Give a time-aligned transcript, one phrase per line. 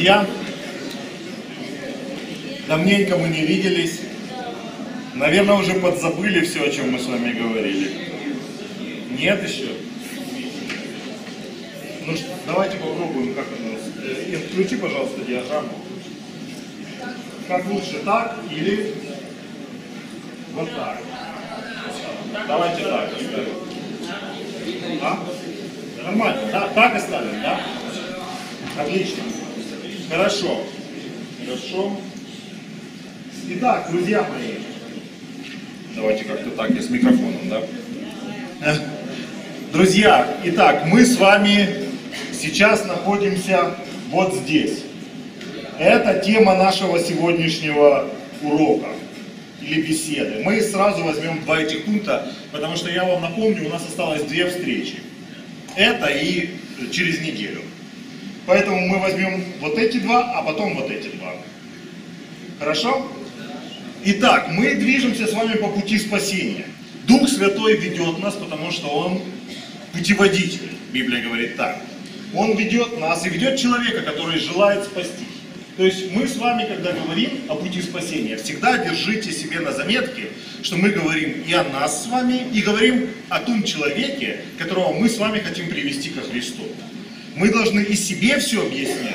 [0.00, 0.26] друзья!
[2.66, 4.00] Давненько мы не виделись.
[5.14, 7.90] Наверное, уже подзабыли все, о чем мы с вами говорили.
[9.10, 9.72] Нет еще?
[12.06, 13.82] Ну что, давайте попробуем, как у нас.
[14.02, 15.68] Э, включи, пожалуйста, диаграмму.
[17.46, 18.94] Как лучше, так или
[20.54, 20.98] вот так?
[22.48, 23.10] Давайте так.
[25.02, 25.18] А?
[26.04, 26.68] Нормально, да?
[26.68, 27.60] Так оставим, да?
[28.78, 29.24] Отлично.
[30.10, 30.60] Хорошо.
[31.44, 31.96] Хорошо.
[33.50, 34.54] Итак, друзья мои.
[35.94, 37.62] Давайте как-то так, я с микрофоном, да?
[38.62, 38.74] Э,
[39.72, 41.86] Друзья, итак, мы с вами
[42.32, 43.76] сейчас находимся
[44.10, 44.80] вот здесь.
[45.78, 48.10] Это тема нашего сегодняшнего
[48.42, 48.88] урока
[49.62, 50.42] или беседы.
[50.44, 54.50] Мы сразу возьмем два этих пункта, потому что я вам напомню, у нас осталось две
[54.50, 54.96] встречи.
[55.76, 56.50] Это и
[56.90, 57.62] через неделю.
[58.46, 61.34] Поэтому мы возьмем вот эти два, а потом вот эти два.
[62.58, 63.10] Хорошо?
[64.04, 66.66] Итак, мы движемся с вами по пути спасения.
[67.06, 69.20] Дух Святой ведет нас, потому что Он
[69.92, 70.70] путеводитель.
[70.92, 71.78] Библия говорит так.
[72.34, 75.26] Он ведет нас и ведет человека, который желает спастись.
[75.76, 80.28] То есть мы с вами, когда говорим о пути спасения, всегда держите себе на заметке,
[80.62, 85.08] что мы говорим и о нас с вами, и говорим о том человеке, которого мы
[85.08, 86.64] с вами хотим привести ко Христу.
[87.36, 89.14] Мы должны и себе все объяснять,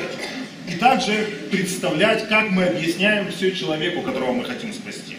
[0.70, 5.18] и также представлять, как мы объясняем все человеку, которого мы хотим спасти.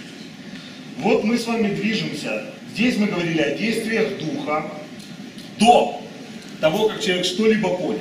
[0.98, 2.44] Вот мы с вами движемся.
[2.72, 4.70] Здесь мы говорили о действиях Духа
[5.58, 6.02] до
[6.60, 8.00] того, как человек что-либо понял.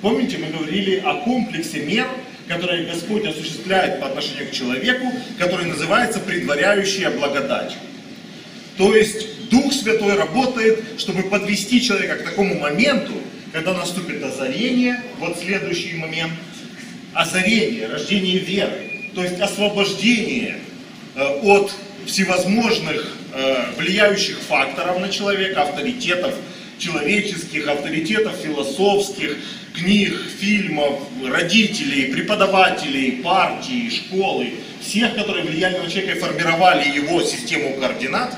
[0.00, 2.08] Помните, мы говорили о комплексе мер,
[2.48, 7.76] которые Господь осуществляет по отношению к человеку, который называется предваряющая благодать.
[8.76, 13.12] То есть Дух Святой работает, чтобы подвести человека к такому моменту,
[13.52, 16.32] когда наступит озарение, вот следующий момент,
[17.12, 20.58] озарение, рождение веры, то есть освобождение
[21.14, 21.70] э, от
[22.06, 26.34] всевозможных э, влияющих факторов на человека, авторитетов
[26.78, 29.36] человеческих, авторитетов философских,
[29.74, 37.76] книг, фильмов, родителей, преподавателей, партий, школы, всех, которые влияли на человека и формировали его систему
[37.78, 38.36] координат,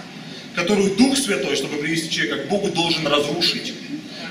[0.54, 3.72] которую Дух Святой, чтобы привести человека к Богу, должен разрушить.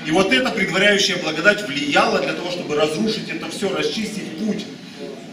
[0.06, 4.64] И вот эта предваряющая благодать влияла для того, чтобы разрушить это все, расчистить путь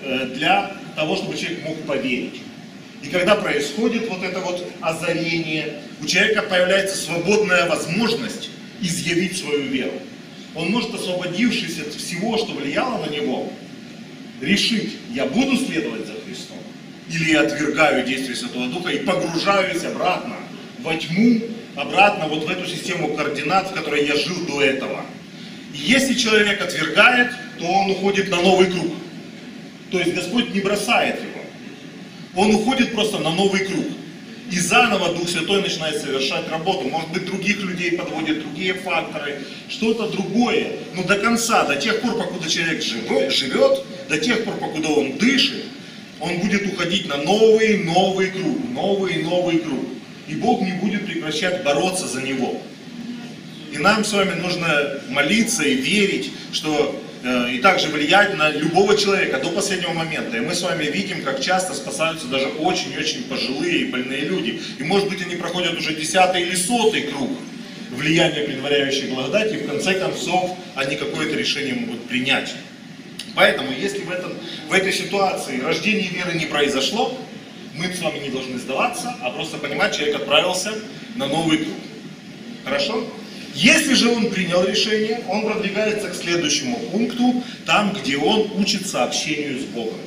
[0.03, 2.41] э, для того, чтобы человек мог поверить.
[3.03, 8.49] И когда происходит вот это вот озарение, у человека появляется свободная возможность
[8.81, 9.93] изъявить свою веру.
[10.55, 13.51] Он может, освободившись от всего, что влияло на него,
[14.39, 16.57] решить, я буду следовать за Христом,
[17.09, 20.35] или я отвергаю действие Святого Духа и погружаюсь обратно
[20.79, 21.41] во тьму,
[21.75, 25.05] обратно вот в эту систему координат, в которой я жил до этого.
[25.73, 28.93] И если человек отвергает, то он уходит на новый круг.
[29.91, 31.41] То есть Господь не бросает его.
[32.35, 33.85] Он уходит просто на новый круг.
[34.49, 36.89] И заново Дух Святой начинает совершать работу.
[36.89, 40.73] Может быть, других людей подводит, другие факторы, что-то другое.
[40.93, 45.63] Но до конца, до тех пор, покуда человек живет, до тех пор, покуда он дышит,
[46.19, 49.85] он будет уходить на новый, новый круг, новый, новый круг.
[50.31, 52.61] И Бог не будет прекращать бороться за него.
[53.71, 58.97] И нам с вами нужно молиться и верить, что Э, и также влиять на любого
[58.97, 60.37] человека до последнего момента.
[60.37, 64.59] И мы с вами видим, как часто спасаются даже очень-очень пожилые и больные люди.
[64.79, 67.29] И может быть они проходят уже десятый или сотый круг
[67.91, 72.55] влияния предваряющей благодати, и в конце концов они какое-то решение могут принять.
[73.35, 74.33] Поэтому, если в, этом,
[74.67, 77.15] в этой ситуации рождение веры не произошло,
[77.75, 80.73] мы с вами не должны сдаваться, а просто понимать, человек отправился
[81.15, 81.77] на новый круг.
[82.63, 83.07] Хорошо?
[83.53, 89.59] Если же он принял решение, он продвигается к следующему пункту, там, где он учится общению
[89.59, 89.99] с Богом.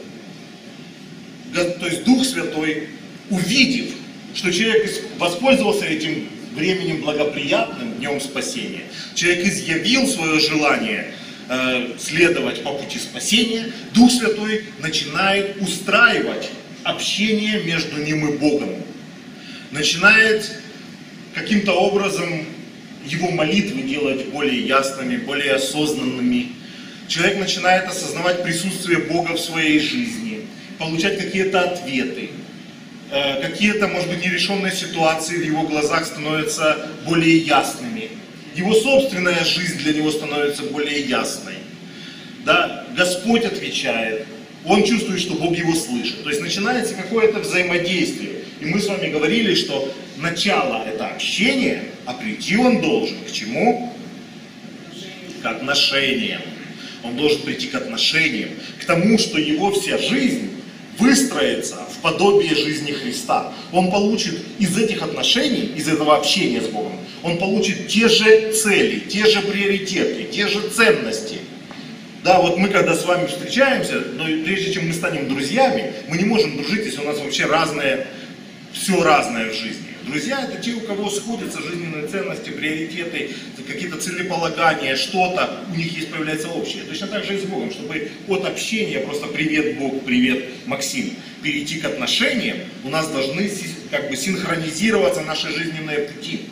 [1.52, 2.88] То есть Дух Святой,
[3.30, 3.94] увидев,
[4.34, 8.84] что человек воспользовался этим временем благоприятным, днем спасения,
[9.14, 11.12] человек изъявил свое желание
[11.48, 16.50] э, следовать по пути спасения, Дух Святой начинает устраивать
[16.84, 18.70] общение между ним и Богом.
[19.70, 20.50] Начинает
[21.34, 22.46] каким-то образом
[23.04, 26.52] его молитвы делать более ясными, более осознанными.
[27.08, 30.46] Человек начинает осознавать присутствие Бога в своей жизни,
[30.78, 32.30] получать какие-то ответы.
[33.10, 38.10] Э, какие-то, может быть, нерешенные ситуации в его глазах становятся более ясными.
[38.56, 41.56] Его собственная жизнь для него становится более ясной.
[42.44, 42.86] Да?
[42.96, 44.26] Господь отвечает,
[44.64, 46.22] он чувствует, что Бог его слышит.
[46.22, 48.44] То есть начинается какое-то взаимодействие.
[48.60, 53.92] И мы с вами говорили, что начало это общение, а прийти он должен к чему?
[55.42, 56.42] К отношениям.
[57.02, 58.50] Он должен прийти к отношениям,
[58.80, 60.50] к тому, что его вся жизнь
[60.98, 63.52] выстроится в подобие жизни Христа.
[63.72, 69.00] Он получит из этих отношений, из этого общения с Богом, он получит те же цели,
[69.00, 71.38] те же приоритеты, те же ценности.
[72.24, 76.24] Да, вот мы когда с вами встречаемся, но прежде чем мы станем друзьями, мы не
[76.24, 78.06] можем дружить, если у нас вообще разное,
[78.72, 79.88] все разное в жизни.
[80.06, 83.28] Друзья это те, у кого сходятся жизненные ценности, приоритеты,
[83.68, 86.84] какие-то целеполагания, что-то, у них есть появляется общее.
[86.84, 91.10] Точно так же и с Богом, чтобы от общения, просто привет Бог, привет Максим,
[91.42, 93.50] перейти к отношениям, у нас должны
[93.90, 96.46] как бы синхронизироваться наши жизненные пути.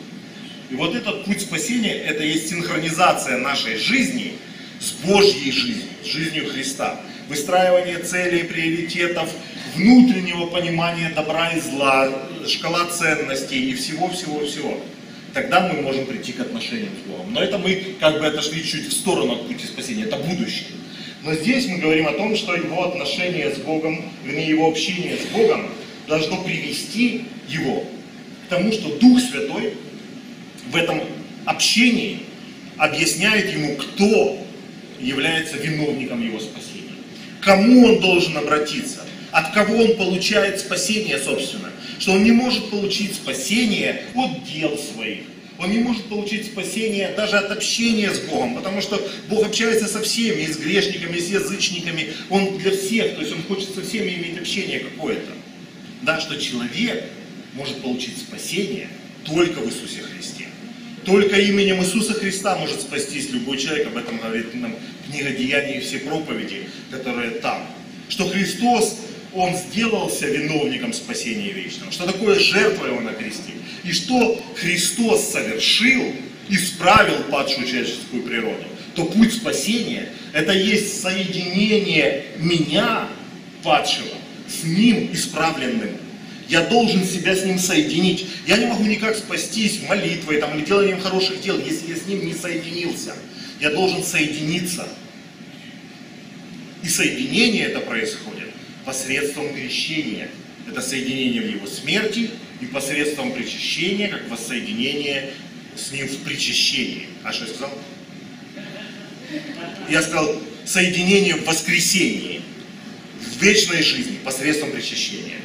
[0.69, 4.33] И вот этот путь спасения, это есть синхронизация нашей жизни
[4.83, 6.99] с Божьей жизнью, с жизнью Христа.
[7.29, 9.29] Выстраивание целей, приоритетов,
[9.75, 12.09] внутреннего понимания добра и зла,
[12.47, 14.77] шкала ценностей и всего-всего-всего.
[15.33, 17.33] Тогда мы можем прийти к отношениям с Богом.
[17.33, 20.67] Но это мы как бы отошли чуть в сторону от пути спасения, это будущее.
[21.23, 25.33] Но здесь мы говорим о том, что его отношение с Богом, вернее его общение с
[25.33, 25.69] Богом
[26.07, 27.85] должно привести его
[28.45, 29.75] к тому, что Дух Святой
[30.69, 31.01] в этом
[31.45, 32.23] общении
[32.77, 34.42] объясняет ему, кто
[35.03, 36.93] является виновником его спасения.
[37.41, 39.03] Кому он должен обратиться
[39.33, 41.71] от кого он получает спасение, собственно.
[41.97, 45.21] Что он не может получить спасение от дел своих.
[45.57, 50.01] Он не может получить спасение даже от общения с Богом, потому что Бог общается со
[50.01, 52.13] всеми, и с грешниками, и с язычниками.
[52.29, 55.31] Он для всех, то есть он хочет со всеми иметь общение какое-то.
[56.03, 57.05] Да, что человек
[57.53, 58.89] может получить спасение
[59.23, 60.42] только в Иисусе Христе.
[61.05, 63.87] Только именем Иисуса Христа может спастись любой человек.
[63.87, 64.75] Об этом говорит нам
[65.07, 67.65] книга Деяний и все проповеди, которые там.
[68.09, 68.97] Что Христос
[69.33, 73.51] он сделался виновником спасения вечного, что такое жертва его на кресте,
[73.83, 76.13] и что Христос совершил,
[76.49, 78.63] исправил падшую человеческую природу,
[78.95, 83.07] то путь спасения– это есть соединение меня,
[83.63, 84.15] падшего,
[84.47, 85.97] с Ним исправленным.
[86.49, 88.27] Я должен себя с Ним соединить.
[88.47, 92.25] Я не могу никак спастись молитвой там, или деланием хороших дел, если я с Ним
[92.25, 93.15] не соединился.
[93.59, 94.87] Я должен соединиться.
[96.83, 98.49] И соединение это происходит
[98.85, 100.29] посредством крещения.
[100.67, 102.29] Это соединение в его смерти
[102.61, 105.31] и посредством причащения, как воссоединение
[105.75, 107.07] с ним в причащении.
[107.23, 107.77] А что я сказал?
[109.89, 112.41] Я сказал соединение в воскресении,
[113.19, 115.42] в вечной жизни посредством причащения.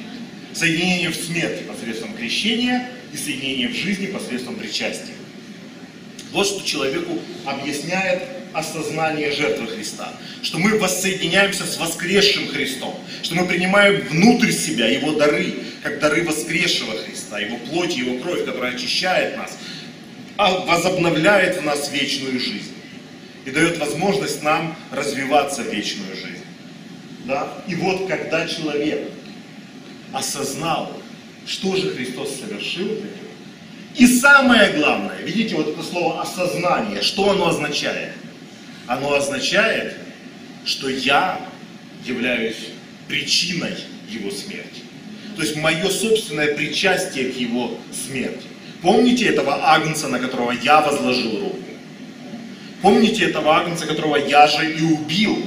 [0.53, 5.15] Соединение в смерти посредством крещения и соединение в жизни посредством причастия.
[6.33, 8.23] Вот что человеку объясняет
[8.53, 10.12] осознание жертвы Христа,
[10.43, 16.25] что мы воссоединяемся с воскресшим Христом, что мы принимаем внутрь себя Его дары, как дары
[16.25, 19.56] воскресшего Христа, Его плоть, Его кровь, которая очищает нас,
[20.37, 22.73] а возобновляет в нас вечную жизнь
[23.45, 26.45] и дает возможность нам развиваться в вечную жизнь.
[27.25, 27.62] Да?
[27.67, 29.09] И вот когда человек
[30.13, 30.93] осознал,
[31.47, 33.29] что же Христос совершил для него,
[33.97, 38.13] и самое главное, видите, вот это слово осознание, что оно означает?
[38.87, 39.97] Оно означает,
[40.65, 41.41] что я
[42.05, 42.57] являюсь
[43.09, 43.75] причиной
[44.09, 44.83] его смерти.
[45.37, 48.47] То есть мое собственное причастие к его смерти.
[48.83, 51.59] Помните этого агнца, на которого я возложил руку?
[52.83, 55.45] Помните этого агнца, которого я же и убил?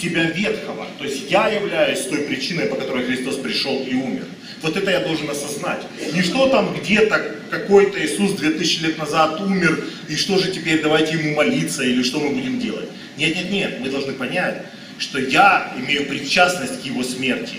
[0.00, 0.86] Себя ветхого.
[0.98, 4.26] То есть я являюсь той причиной, по которой Христос пришел и умер.
[4.62, 5.82] Вот это я должен осознать.
[6.12, 11.18] Не что там где-то какой-то Иисус 2000 лет назад умер, и что же теперь давайте
[11.18, 12.88] ему молиться, или что мы будем делать.
[13.16, 14.62] Нет, нет, нет, мы должны понять,
[14.98, 17.58] что я имею причастность к его смерти.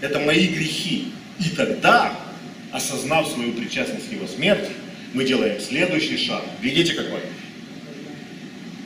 [0.00, 1.12] Это мои грехи.
[1.40, 2.14] И тогда,
[2.70, 4.70] осознав свою причастность к его смерти,
[5.14, 6.42] мы делаем следующий шаг.
[6.60, 7.20] Видите какой?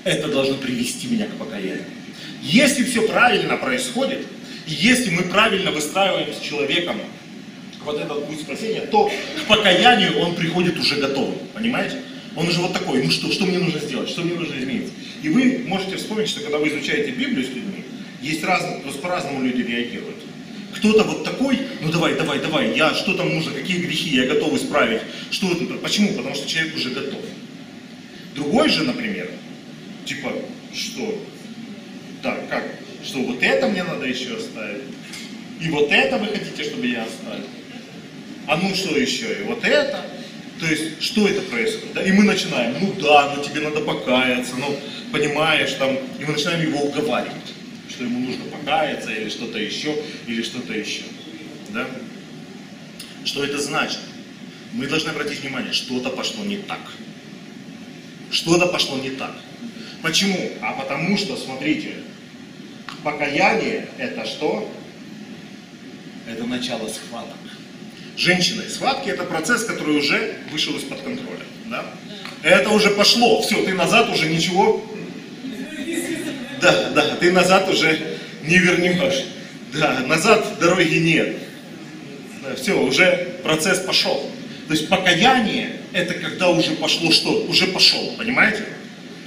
[0.05, 1.85] Это должно привести меня к покаянию.
[2.43, 4.27] Если все правильно происходит,
[4.67, 6.97] и если мы правильно выстраиваем с человеком
[7.85, 11.99] вот этот путь спасения, то к покаянию он приходит уже готовым, понимаете?
[12.35, 14.93] Он уже вот такой, ну что, что мне нужно сделать, что мне нужно изменить?
[15.23, 17.85] И вы можете вспомнить, что когда вы изучаете Библию с людьми,
[18.21, 20.17] есть разные, просто по-разному люди реагируют.
[20.75, 24.55] Кто-то вот такой, ну давай, давай, давай, я, что там нужно, какие грехи я готов
[24.55, 26.13] исправить, что это, почему?
[26.15, 27.21] Потому что человек уже готов.
[28.35, 29.31] Другой же, например,
[30.05, 30.33] типа,
[30.75, 31.19] что,
[32.27, 32.65] так, как,
[33.05, 34.83] что вот это мне надо еще оставить,
[35.61, 37.47] и вот это вы хотите, чтобы я оставил,
[38.49, 40.05] а ну что еще, и вот это,
[40.59, 41.95] то есть, что это происходит?
[41.95, 42.03] Да?
[42.03, 44.77] И мы начинаем, ну да, ну тебе надо покаяться, ну,
[45.13, 47.53] понимаешь, там, и мы начинаем его уговаривать,
[47.89, 49.95] что ему нужно покаяться, или что-то еще,
[50.27, 51.03] или что-то еще.
[51.71, 51.87] Да?
[53.25, 54.01] Что это значит?
[54.73, 56.81] Мы должны обратить внимание, что-то пошло не так.
[58.33, 59.37] Что-то пошло не так.
[60.03, 60.51] Почему?
[60.61, 61.96] А потому что, смотрите,
[63.07, 64.69] покаяние это что?
[66.29, 67.37] Это начало схваток.
[68.17, 71.45] Женщины, схватки это процесс, который уже вышел из-под контроля.
[71.67, 71.85] Да?
[72.43, 74.85] Это уже пошло, все, ты назад уже ничего.
[76.61, 79.25] Да, да, ты назад уже не вернешь.
[79.73, 81.37] Да, назад дороги нет.
[82.43, 84.33] Да, все, уже процесс пошел.
[84.67, 87.45] То есть покаяние это когда уже пошло что?
[87.45, 88.65] Уже пошел, понимаете?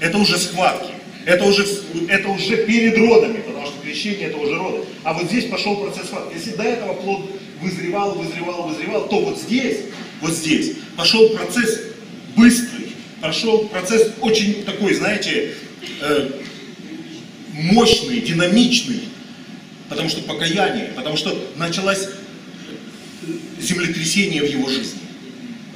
[0.01, 0.98] Это уже схватки.
[1.29, 1.63] Это уже,
[2.07, 4.79] это уже перед родами, потому что крещение это уже роды.
[5.03, 6.33] А вот здесь пошел процесс схватки.
[6.33, 7.29] Если до этого плод
[7.61, 9.77] вызревал, вызревал, вызревал, то вот здесь,
[10.21, 11.81] вот здесь пошел процесс
[12.35, 15.53] быстрый, пошел процесс очень такой, знаете,
[16.01, 16.31] э,
[17.53, 19.01] мощный, динамичный,
[19.87, 22.07] потому что покаяние, потому что началось
[23.59, 24.97] землетрясение в его жизни.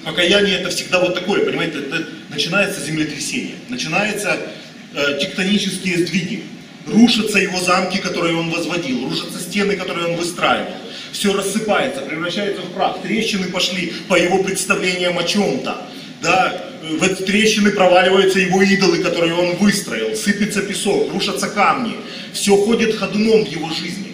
[0.04, 4.52] Покаяние это всегда вот такое, понимаете, это начинается землетрясение, начинается
[4.94, 6.44] э, тектонические сдвиги,
[6.88, 10.74] рушатся его замки, которые он возводил, рушатся стены, которые он выстраивал,
[11.12, 15.88] все рассыпается, превращается в прах, трещины пошли по его представлениям о чем-то,
[16.22, 21.96] да, в эти трещины проваливаются его идолы, которые он выстроил, сыпется песок, рушатся камни,
[22.34, 24.14] все ходит ходуном в его жизни,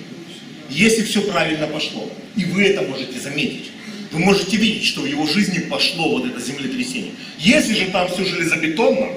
[0.69, 3.71] если все правильно пошло, и вы это можете заметить
[4.11, 7.11] вы можете видеть, что в его жизни пошло вот это землетрясение.
[7.37, 9.09] Если же там все железобетонно,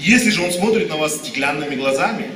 [0.00, 2.30] если же он смотрит на вас стеклянными глазами,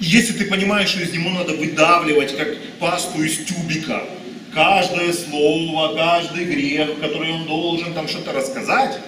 [0.00, 4.04] если ты понимаешь, что из него надо выдавливать, как пасту из тюбика,
[4.52, 8.98] каждое слово, каждый грех, который он должен там что-то рассказать,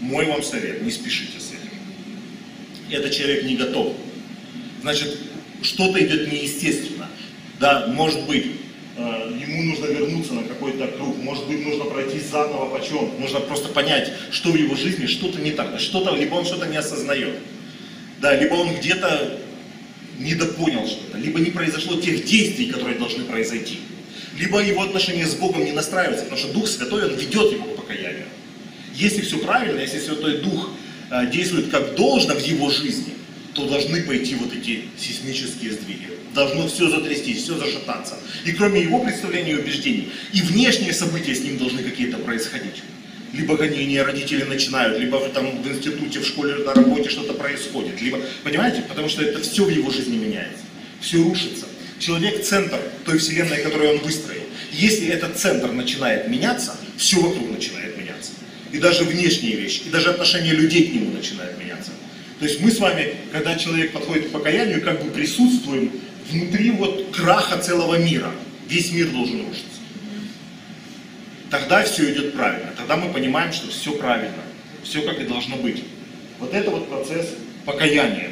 [0.00, 2.96] мой вам совет, не спешите с этим.
[2.96, 3.94] Этот человек не готов.
[4.82, 5.18] Значит,
[5.62, 7.08] что-то идет неестественно.
[7.58, 8.46] Да, может быть,
[8.96, 14.12] ему нужно вернуться на какой-то круг, может быть, нужно пройти заново почем, нужно просто понять,
[14.30, 17.36] что в его жизни что-то не так, что-то, либо он что-то не осознает,
[18.20, 19.38] да, либо он где-то
[20.18, 23.78] недопонял что-то, либо не произошло тех действий, которые должны произойти,
[24.38, 27.76] либо его отношения с Богом не настраиваются, потому что Дух Святой, он ведет его к
[27.76, 28.26] покаянию.
[28.94, 30.70] Если все правильно, если Святой Дух
[31.10, 33.11] э, действует как должно в его жизни,
[33.54, 36.08] то должны пойти вот эти сейсмические сдвиги.
[36.34, 38.18] Должно все затрястись, все зашататься.
[38.46, 42.82] И кроме его представления и убеждений, и внешние события с ним должны какие-то происходить.
[43.32, 48.00] Либо гонения родители начинают, либо там в институте, в школе, на работе что-то происходит.
[48.00, 50.64] Либо, понимаете, потому что это все в его жизни меняется.
[51.00, 51.66] Все рушится.
[51.98, 54.42] Человек центр той вселенной, которую он выстроил.
[54.72, 58.32] Если этот центр начинает меняться, все вокруг начинает меняться.
[58.70, 61.90] И даже внешние вещи, и даже отношение людей к нему начинают меняться.
[62.42, 65.92] То есть мы с вами, когда человек подходит к покаянию, как бы присутствуем
[66.28, 68.32] внутри вот краха целого мира.
[68.66, 69.78] Весь мир должен рушиться.
[71.52, 72.72] Тогда все идет правильно.
[72.76, 74.42] Тогда мы понимаем, что все правильно.
[74.82, 75.84] Все как и должно быть.
[76.40, 77.28] Вот это вот процесс
[77.64, 78.30] покаяния.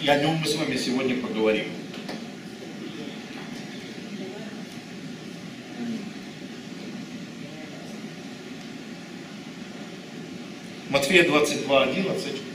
[0.00, 1.66] И о нем мы с вами сегодня поговорим.
[10.90, 12.46] Матфея 22, 11.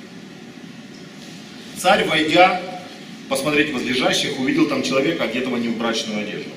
[1.81, 2.61] Царь, войдя,
[3.27, 6.51] посмотреть возлежащих, увидел там человека, одетого не в брачную одежду.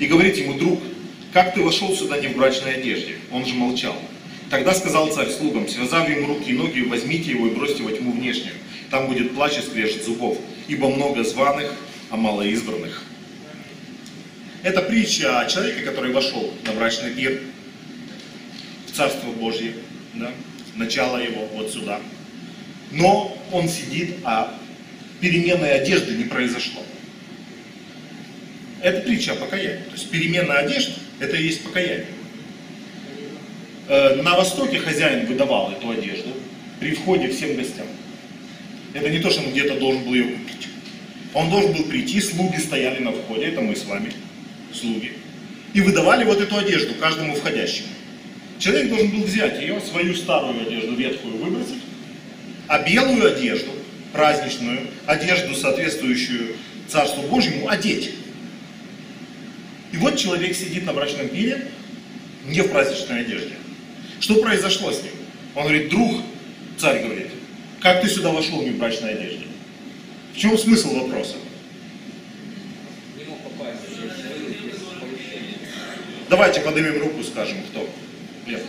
[0.00, 0.80] И говорит ему, друг,
[1.32, 3.14] как ты вошел сюда не в брачной одежде?
[3.30, 3.94] Он же молчал.
[4.50, 8.10] Тогда сказал царь слугам, связав ему руки и ноги, возьмите его и бросьте во тьму
[8.10, 8.54] внешнюю.
[8.90, 11.72] Там будет плач и скрежет зубов, ибо много званых,
[12.10, 13.04] а мало избранных.
[14.64, 17.40] Это притча о человеке, который вошел на брачный пир,
[18.88, 19.74] в Царство Божье,
[20.14, 20.32] да?
[20.74, 22.00] начало его вот сюда–
[22.90, 24.54] но он сидит, а
[25.20, 26.82] переменной одежды не произошло.
[28.82, 29.84] Это притча о покаянии.
[29.84, 32.06] То есть перемена одежды– это и есть покаяние.
[33.88, 36.30] Э, на Востоке хозяин выдавал эту одежду
[36.80, 37.86] при входе всем гостям.
[38.94, 40.68] Это не то, что он где-то должен был ее купить.
[41.34, 44.10] Он должен был прийти, слуги стояли на входе, это мы с вами,
[44.72, 45.12] слуги,
[45.74, 47.88] и выдавали вот эту одежду каждому входящему.
[48.58, 51.35] Человек должен был взять ее, свою старую одежду, ветхую,
[52.68, 53.70] а белую одежду,
[54.12, 56.56] праздничную, одежду, соответствующую
[56.88, 58.12] Царству Божьему, одеть.
[59.92, 61.68] И вот человек сидит на брачном пире,
[62.46, 63.54] не в праздничной одежде.
[64.20, 65.12] Что произошло с ним?
[65.54, 66.22] Он говорит, друг,
[66.78, 67.28] царь говорит,
[67.80, 69.46] как ты сюда вошел не в брачной одежде?
[70.34, 71.36] В чем смысл вопроса?
[76.28, 77.88] Давайте поднимем руку, скажем, кто.
[78.46, 78.60] Лев.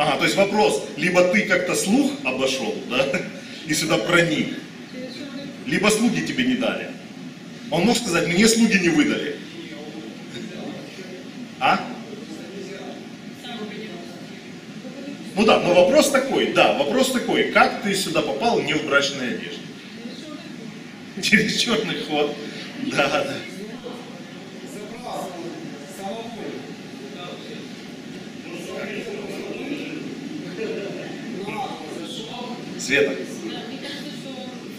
[0.00, 3.06] Ага, то есть вопрос, либо ты как-то слух обошел, да,
[3.66, 4.56] и сюда проник,
[5.66, 6.88] либо слуги тебе не дали.
[7.70, 9.36] Он мог сказать, мне слуги не выдали.
[11.60, 11.86] А?
[15.36, 19.34] Ну да, но вопрос такой, да, вопрос такой, как ты сюда попал не в брачной
[19.34, 19.60] одежде?
[21.22, 22.34] Через черный ход.
[22.90, 23.36] Да, да.
[32.90, 33.10] Света.
[33.10, 34.32] Мне кажется, что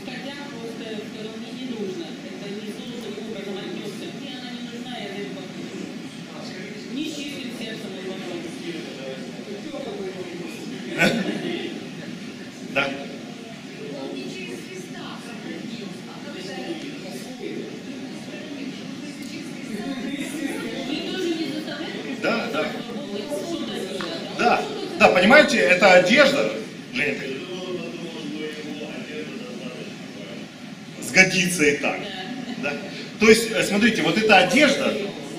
[0.04, 2.08] входя просто, что мне не нужно.
[2.28, 4.08] Это не должным образом отнесся.
[4.20, 6.92] Мне она не нужна, я даю покушать.
[6.94, 9.42] Не чистым сердцем и потом.
[12.74, 12.90] Да.
[20.90, 22.64] И тоже не заставляет Да, да.
[23.12, 24.38] быть что-то сделать.
[24.38, 24.62] Да,
[25.00, 26.52] да, понимаете, это одежда,
[26.94, 27.32] Женя, ты-
[31.02, 32.00] сгодится и так.
[32.64, 32.74] Да?
[33.20, 34.94] То есть, э, смотрите, вот эта одежда,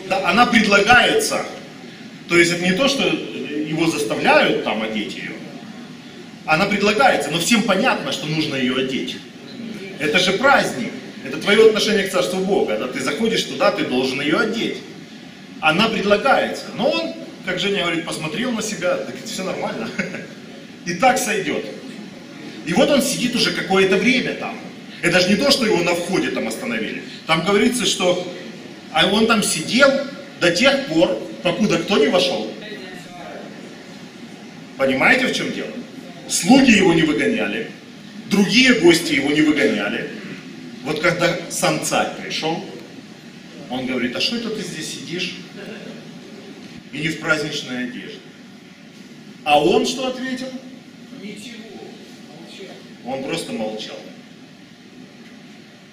[0.09, 1.45] да, она предлагается.
[2.29, 5.33] То есть это не то, что его заставляют там одеть ее.
[6.47, 9.19] Она предлагается, но всем понятно, что нужно ее одеть.
[9.99, 10.91] Это же праздник.
[11.25, 12.79] Это твое отношение к Царству Бога.
[12.79, 12.89] Да?
[12.89, 14.79] Ты заходишь туда, ты должен ее одеть.
[15.61, 16.65] Она предлагается.
[16.77, 17.12] Но он,
[17.45, 19.89] как Женя говорит, посмотрел на себя, так все нормально.
[20.87, 21.65] И так сойдет.
[22.65, 24.59] И вот он сидит уже какое-то время там.
[25.03, 27.03] Это же не то, что его на входе там остановили.
[27.27, 28.27] Там говорится, что
[28.93, 29.89] а он там сидел
[30.42, 32.52] до тех пор, покуда кто не вошел.
[34.76, 35.70] Понимаете, в чем дело?
[36.28, 37.70] Слуги его не выгоняли,
[38.28, 40.11] другие гости его не выгоняли.
[40.82, 42.64] Вот когда сам царь пришел,
[43.70, 45.37] он говорит, а что это ты здесь сидишь?
[46.90, 48.18] И не в праздничной одежде.
[49.44, 50.50] А он что ответил?
[53.04, 53.99] Он просто молчал.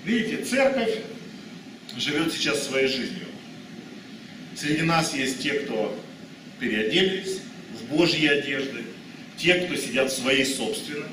[0.03, 0.95] Видите, церковь
[1.97, 3.28] живет сейчас своей жизнью.
[4.59, 5.97] Среди нас есть те, кто
[6.59, 7.39] переоделись
[7.79, 8.83] в Божьи одежды,
[9.37, 11.07] те, кто сидят в своей собственной.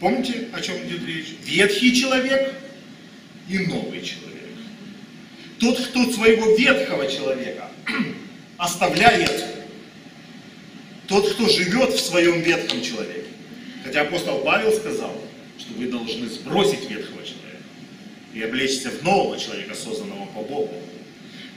[0.00, 1.36] Помните, о чем идет речь?
[1.44, 2.52] Ветхий человек
[3.48, 4.42] и новый человек.
[5.60, 7.70] Тот, кто своего ветхого человека
[8.56, 9.44] оставляет,
[11.06, 13.28] тот, кто живет в своем ветхом человеке.
[13.84, 15.14] Хотя апостол Павел сказал,
[15.56, 17.62] что вы должны сбросить ветхого человека
[18.34, 20.74] и облечься в нового человека, созданного по Богу.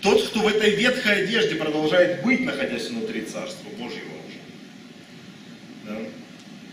[0.08, 4.40] Тот, кто в этой ветхой одежде продолжает быть, находясь внутри Царства Божьего уже.
[5.86, 5.98] Да?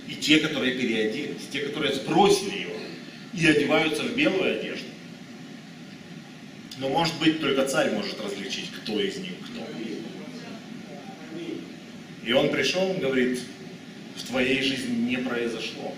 [0.07, 2.77] И те, которые переоделись, те, которые сбросили его
[3.33, 4.87] и одеваются в белую одежду.
[6.79, 9.66] Но может быть только царь может различить, кто из них кто.
[12.25, 13.40] И он пришел, он говорит,
[14.14, 15.92] в твоей жизни не произошло.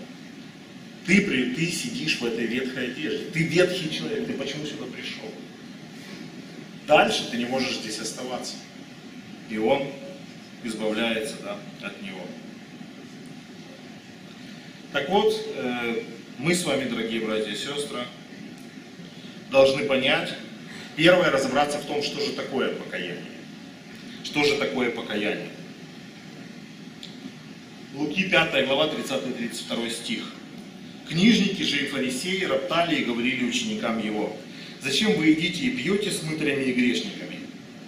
[1.07, 3.27] Ты, ты сидишь в этой ветхой одежде.
[3.31, 4.27] Ты ветхий человек.
[4.27, 5.31] Ты почему сюда пришел?
[6.87, 8.55] Дальше ты не можешь здесь оставаться.
[9.51, 9.89] И он
[10.63, 12.21] избавляется да, от него.
[14.93, 16.03] Так вот, э,
[16.39, 18.05] мы с вами, дорогие братья и сестры,
[19.51, 20.35] должны понять,
[20.97, 23.25] первое, разобраться в том, что же такое покаяние.
[24.25, 25.51] Что же такое покаяние?
[27.95, 30.33] Луки 5 глава 30-32 стих.
[31.09, 34.37] Книжники же и фарисеи роптали и говорили ученикам его,
[34.87, 37.41] «Зачем вы едите и пьете с мытарями и грешниками?»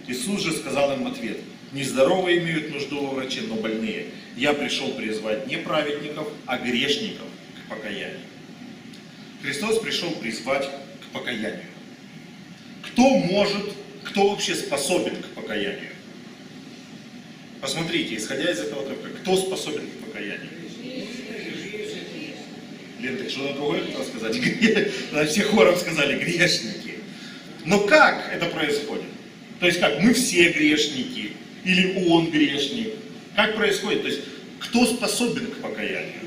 [0.09, 1.39] Иисус же сказал им в ответ,
[1.71, 4.07] «Нездоровые имеют нужду во враче, но больные.
[4.37, 8.19] Я пришел призвать не праведников, а грешников к покаянию».
[9.43, 11.67] Христос пришел призвать к покаянию.
[12.83, 15.93] Кто может, кто вообще способен к покаянию?
[17.61, 20.51] Посмотрите, исходя из этого отрывка, кто способен к покаянию?
[22.99, 24.37] Лен, ты что-то другое хотел сказать?
[25.31, 26.88] Все хором сказали грешники.
[27.65, 29.09] Но как это происходит?
[29.61, 31.33] То есть как, мы все грешники,
[31.65, 32.95] или он грешник?
[33.35, 34.03] Как происходит?
[34.03, 34.21] То есть,
[34.59, 36.21] кто способен к покаянию?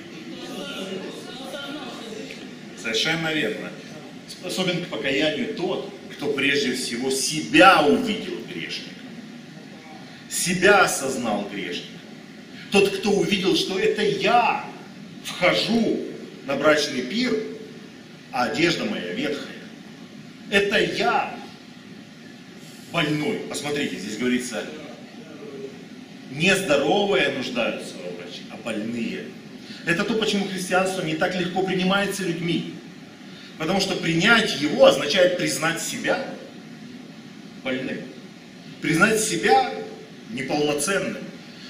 [2.81, 3.71] Совершенно верно.
[4.27, 8.93] Способен к покаянию тот, кто прежде всего себя увидел грешником.
[10.29, 11.99] Себя осознал грешником.
[12.71, 14.65] Тот, кто увидел, что это я
[15.23, 15.99] вхожу
[16.45, 17.33] на брачный пир,
[18.31, 19.50] а одежда моя ветхая.
[20.51, 21.33] Это я
[22.91, 23.37] больной.
[23.47, 24.65] Посмотрите, здесь говорится,
[26.29, 29.27] нездоровые нуждаются во враче, а больные.
[29.85, 32.73] Это то, почему христианство не так легко принимается людьми.
[33.57, 36.21] Потому что принять его означает признать себя
[37.63, 38.01] больным.
[38.81, 39.71] Признать себя
[40.31, 41.23] неполноценным.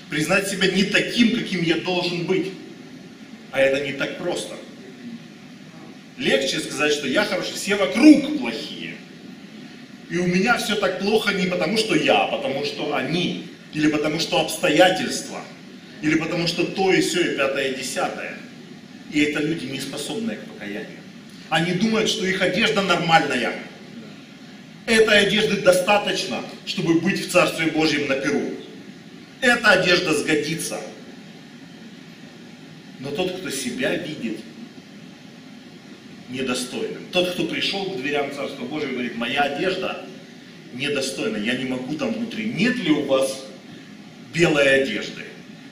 [0.10, 2.52] Признать себя не таким, каким я должен быть.
[3.52, 4.56] А это не так просто.
[6.22, 8.94] Легче сказать, что я хороший, все вокруг плохие.
[10.08, 13.48] И у меня все так плохо не потому, что я, а потому что они.
[13.74, 15.42] Или потому что обстоятельства.
[16.04, 18.38] Или потому что то и все, и пятое, и десятое.
[19.12, 21.00] И это люди, не способные к покаянию.
[21.50, 23.56] Они думают, что их одежда нормальная.
[24.86, 28.44] Этой одежды достаточно, чтобы быть в Царстве Божьем на Перу.
[29.42, 30.80] Эта одежда сгодится.
[33.00, 34.38] Но тот, кто себя видит
[36.32, 40.06] недостойным, тот, кто пришел к дверям Царства Божьего, говорит, моя одежда
[40.74, 42.46] недостойна, я не могу там внутри.
[42.54, 43.46] Нет ли у вас
[44.34, 45.24] белой одежды?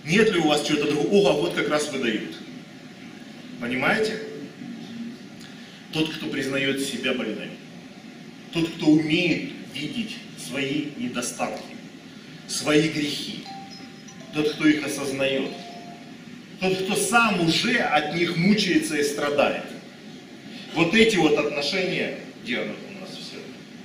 [0.06, 1.30] Нет ли у вас чего-то другого?
[1.30, 2.36] О, вот как раз выдают.
[3.60, 4.20] Понимаете?
[5.92, 7.50] Тот, кто признает себя больным.
[8.52, 11.76] Тот, кто умеет видеть свои недостатки,
[12.48, 13.44] свои грехи.
[14.34, 15.52] Тот, кто их осознает.
[16.60, 19.66] Тот, кто сам уже от них мучается и страдает.
[20.76, 23.38] Вот эти вот отношения, оно у нас все?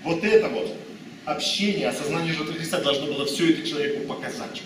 [0.03, 0.77] Вот это вот
[1.25, 4.63] общение, осознание жертвы Христа должно было все это человеку показать.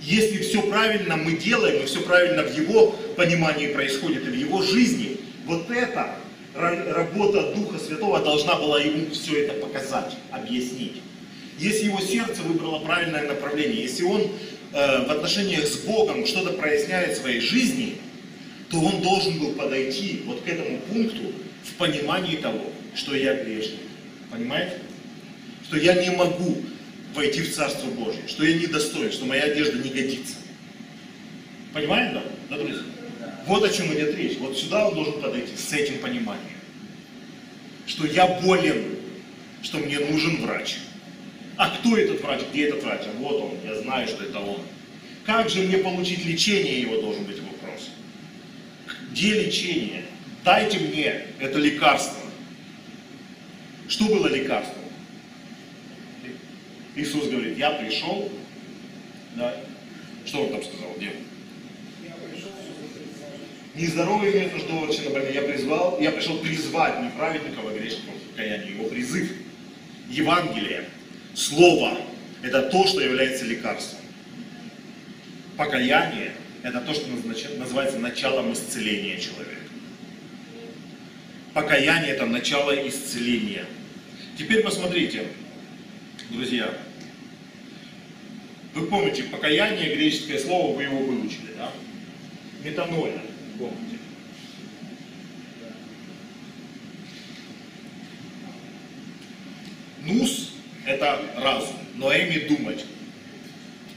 [0.00, 4.62] Если все правильно мы делаем, и все правильно в его понимании происходит, и в его
[4.62, 6.16] жизни, вот эта
[6.54, 11.02] работа Духа Святого должна была ему все это показать, объяснить.
[11.58, 17.16] Если его сердце выбрало правильное направление, если он э, в отношениях с Богом что-то проясняет
[17.16, 17.96] в своей жизни,
[18.70, 21.32] то он должен был подойти вот к этому пункту
[21.64, 23.80] в понимании того, что я грешник.
[24.30, 24.78] Понимаете?
[25.64, 26.58] Что я не могу
[27.14, 30.36] войти в Царство Божье, что я недостоин, что моя одежда не годится.
[31.72, 32.22] Понимаете, да?
[32.50, 32.82] Да, друзья?
[33.46, 34.38] Вот о чем идет речь.
[34.38, 36.46] Вот сюда он должен подойти с этим пониманием.
[37.86, 38.96] Что я болен,
[39.62, 40.78] что мне нужен врач.
[41.56, 42.40] А кто этот врач?
[42.50, 43.02] Где этот врач?
[43.04, 44.60] А вот он, я знаю, что это он.
[45.24, 47.36] Как же мне получить лечение, его должен быть.
[49.16, 50.02] Где лечение?
[50.44, 52.20] Дайте мне это лекарство.
[53.88, 54.84] Что было лекарством?
[56.94, 58.30] Иисус говорит, я пришел,
[59.36, 59.56] да,
[60.26, 61.12] что он там сказал, где?
[63.74, 65.32] Нездоровый имеет очень больные.
[65.32, 68.74] Я призвал, я пришел призвать не праведников, а грешников к покаянию.
[68.74, 69.32] Его призыв,
[70.10, 70.90] Евангелие,
[71.34, 71.96] Слово,
[72.42, 74.00] это то, что является лекарством.
[75.56, 76.32] Покаяние–
[76.66, 77.06] это то, что
[77.58, 79.70] называется началом исцеления человека.
[81.54, 83.66] Покаяние– это начало исцеления.
[84.36, 85.28] Теперь посмотрите,
[86.28, 86.76] друзья,
[88.74, 91.72] вы помните, покаяние, греческое слово, вы его выучили, да?
[92.64, 93.22] Метаноя,
[93.56, 93.98] помните.
[100.02, 100.52] Нус–
[100.84, 102.84] это разум, но эми– думать.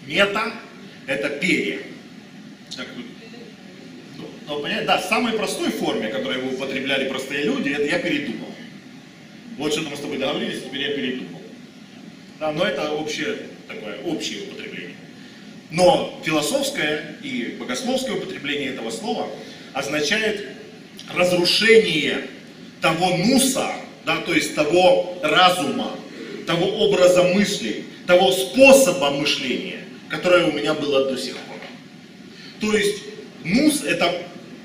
[0.05, 0.53] Мета–
[1.07, 1.79] это перья.
[2.75, 2.87] Так,
[4.17, 7.99] ну, ну, понятно, да, в самой простой форме, которую вы употребляли простые люди, это я
[7.99, 8.49] передумал.
[9.57, 11.41] Вот что-то мы с тобой договорились, теперь я передумал.
[12.39, 13.37] Да, но это общее
[13.69, 14.95] такое общее употребление.
[15.71, 19.27] Но философское и богословское употребление этого слова
[19.73, 20.47] означает
[21.13, 22.21] разрушение
[22.81, 23.71] того нуса,
[24.05, 25.95] да, то есть того разума,
[26.47, 29.79] того образа мысли, того способа мышления,
[30.09, 31.48] которое у меня было до сих пор.
[32.59, 33.03] То есть
[33.43, 34.21] нус это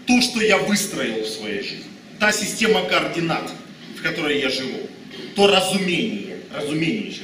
[0.06, 1.84] то, что я выстроил в своей жизни,
[2.18, 3.50] та система координат,
[3.96, 4.88] в которой я живу,
[5.34, 7.22] то разумение, разумение еще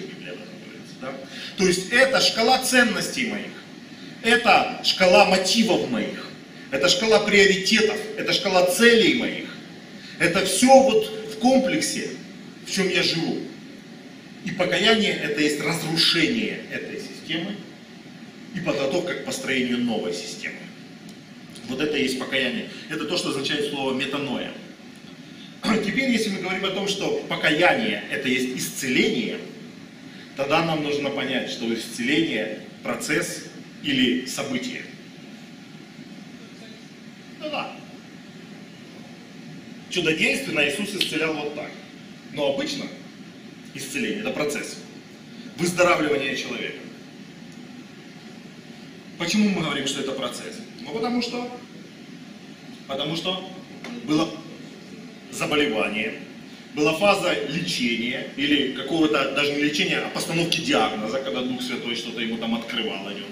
[1.60, 3.52] то есть это шкала ценностей моих,
[4.22, 6.26] это шкала мотивов моих,
[6.70, 9.44] это шкала приоритетов, это шкала целей моих.
[10.18, 12.08] Это все вот в комплексе,
[12.66, 13.40] в чем я живу.
[14.46, 17.56] И покаяние это есть разрушение этой системы
[18.54, 20.59] и подготовка к построению новой системы.
[21.70, 22.68] Вот это и есть покаяние.
[22.90, 24.52] Это то, что означает слово метаноя.
[25.84, 29.38] Теперь, если мы говорим о том, что покаяние это есть исцеление–
[30.40, 33.48] тогда нам нужно понять, что исцеление– процесс
[33.82, 34.82] или событие.
[37.40, 37.76] Ну да.
[39.90, 41.70] Чудодейственно Иисус исцелял вот так.
[42.32, 42.86] Но обычно
[43.74, 44.78] исцеление– это процесс.
[45.58, 46.78] Выздоравливание человека.
[49.18, 50.56] Почему мы говорим, что это процесс?
[50.80, 51.50] Ну потому что,
[52.90, 53.48] потому что
[54.04, 54.28] было
[55.30, 56.14] заболевание,
[56.74, 62.20] была фаза лечения, или какого-то, даже не лечения, а постановки диагноза, когда Дух Святой что-то
[62.20, 63.28] ему там открывал о нем.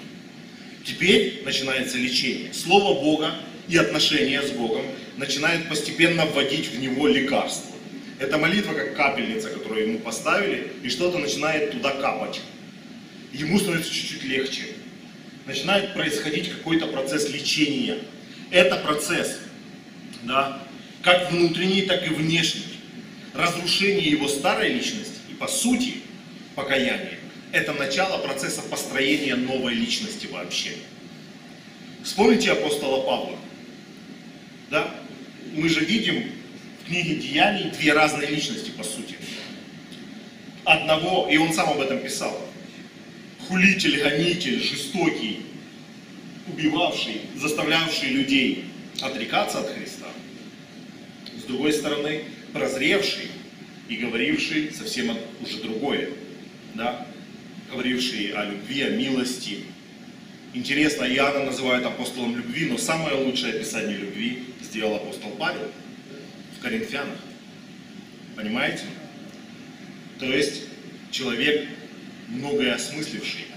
[0.85, 2.53] Теперь начинается лечение.
[2.53, 3.35] Слово Бога
[3.67, 4.85] и отношения с Богом
[5.17, 7.75] начинают постепенно вводить в него лекарство.
[8.17, 12.39] Это молитва как капельница, которую ему поставили, и что-то начинает туда капать.
[13.33, 14.63] Ему становится чуть-чуть легче.
[15.45, 17.97] Начинает происходить какой-то процесс лечения.
[18.51, 19.37] Это процесс,
[20.23, 20.61] да,
[21.01, 22.63] как внутренний, так и внешний
[23.33, 25.95] разрушение его старой личности и по сути
[26.55, 27.19] покаяние–
[27.51, 30.71] это начало процесса построения новой личности вообще.
[32.03, 33.37] Вспомните апостола Павла.
[34.69, 34.95] Да?
[35.53, 36.31] Мы же видим
[36.81, 39.15] в книге Деяний две разные личности, по сути.
[40.63, 42.39] Одного, и он сам об этом писал,
[43.47, 45.45] хулитель, гонитель, жестокий,
[46.47, 48.65] убивавший, заставлявший людей
[49.01, 49.88] отрекаться от Христа.
[51.49, 53.25] Другой стороны, прозревший
[53.87, 56.11] и говоривший совсем уже другое.
[56.75, 57.07] Да?
[57.71, 59.63] Говоривший о любви, о милости.
[60.53, 65.71] Интересно, Иоанна называют апостолом любви, но самое лучшее описание любви сделал апостол Павел
[66.55, 67.17] в Коринфянах.
[68.35, 68.83] Понимаете?
[70.19, 70.65] То есть
[71.09, 71.67] человек
[72.27, 73.47] многое осмысливший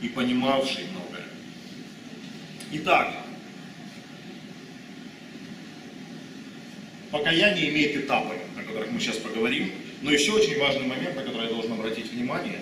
[0.00, 1.26] и понимавший многое.
[2.72, 3.25] Итак,
[7.18, 11.44] покаяние имеет этапы, о которых мы сейчас поговорим, но еще очень важный момент, на который
[11.44, 12.60] я должен обратить внимание.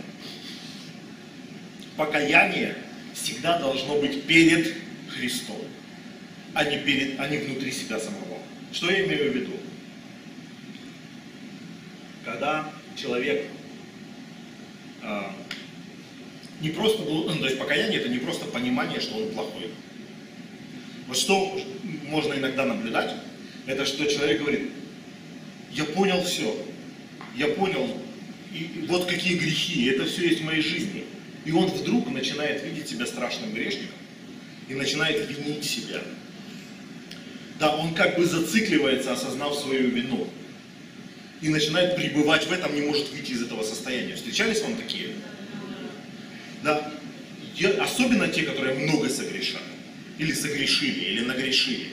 [1.96, 2.76] Покаяние
[3.14, 4.74] всегда должно быть перед
[5.08, 5.60] Христом,
[6.54, 8.38] а не, перед, а не внутри себя самого.
[8.72, 9.52] Что я имею в виду?
[12.24, 13.46] Когда человек
[15.02, 15.34] а,
[16.60, 19.70] не просто, ну, то есть покаяние это не просто понимание, что он плохой.
[21.06, 21.60] Вот что
[22.08, 23.14] можно иногда наблюдать,
[23.66, 24.70] это что человек говорит,
[25.72, 26.56] я понял все,
[27.36, 28.00] я понял,
[28.52, 31.04] и вот какие грехи, это все есть в моей жизни.
[31.44, 33.96] И он вдруг начинает видеть себя страшным грешником
[34.68, 36.00] и начинает винить себя.
[37.58, 40.28] Да, он как бы зацикливается, осознав свою вину.
[41.40, 44.14] И начинает пребывать в этом, не может выйти из этого состояния.
[44.14, 45.08] Встречались вам такие?
[46.62, 46.92] Да.
[47.80, 49.64] Особенно те, которые много согрешали.
[50.18, 51.88] Или согрешили, или нагрешили.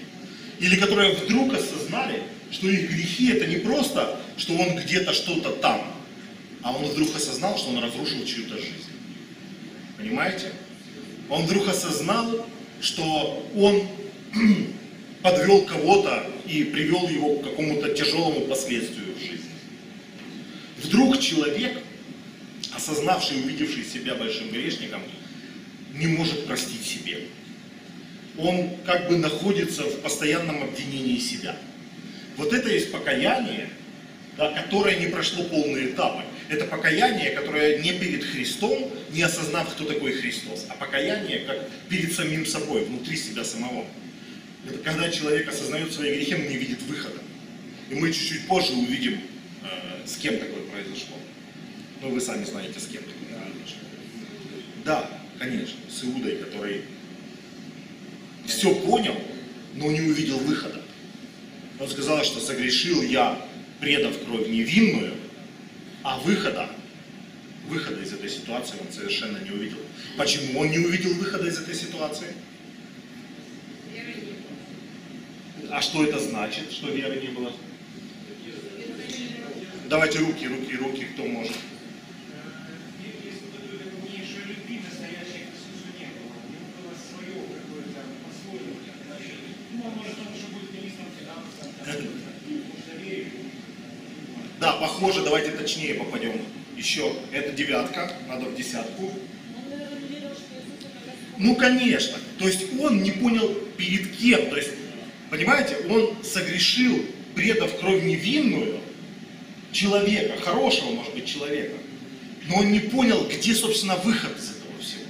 [0.62, 2.22] Или которые вдруг осознали,
[2.52, 5.82] что их грехи это не просто, что он где-то что-то там,
[6.62, 8.92] а он вдруг осознал, что он разрушил чью-то жизнь.
[9.98, 10.52] Понимаете?
[11.30, 12.46] Он вдруг осознал,
[12.80, 13.88] что он
[15.24, 19.50] подвел кого-то и привел его к какому-то тяжелому последствию в жизни.
[20.84, 21.80] Вдруг человек,
[22.76, 25.02] осознавший и увидевший себя большим грешником,
[25.96, 27.30] не может простить себе.
[28.38, 31.56] Он как бы находится в постоянном обвинении себя.
[32.38, 33.70] Вот это есть покаяние,
[34.38, 36.24] да, которое не прошло полные этапы.
[36.50, 42.14] Это покаяние, которое не перед Христом, не осознав, кто такой Христос, а покаяние как перед
[42.14, 43.86] самим собой, внутри себя самого.
[44.68, 47.20] Это когда человек осознает свои грехи, но не видит выхода.
[47.90, 49.20] И мы чуть-чуть позже увидим,
[49.64, 51.16] э, с кем такое произошло.
[52.02, 53.80] Но вы сами знаете, с кем такое произошло.
[54.86, 56.82] Да, конечно, с Иудой, который
[58.52, 59.16] все понял,
[59.76, 60.82] но не увидел выхода.
[61.80, 63.44] Он сказал, что согрешил я,
[63.80, 65.14] предав кровь невинную,
[66.04, 66.70] а выхода,
[67.68, 69.78] выхода из этой ситуации он совершенно не увидел.
[70.18, 72.28] Почему он не увидел выхода из этой ситуации?
[75.70, 77.54] А что это значит, что веры не было?
[79.90, 81.54] Давайте руки, руки, руки, кто может.
[94.62, 96.42] Да, похоже, давайте точнее попадем.
[96.78, 99.12] Еще, это девятка, надо в десятку.
[101.38, 102.18] Ну, конечно.
[102.40, 104.50] То есть он не понял перед кем.
[104.50, 104.72] То есть,
[105.30, 108.80] понимаете, он согрешил, предав кровь невинную
[109.72, 111.76] человека, хорошего, может быть, человека.
[112.48, 115.04] Но он не понял, где, собственно, выход из этого всего.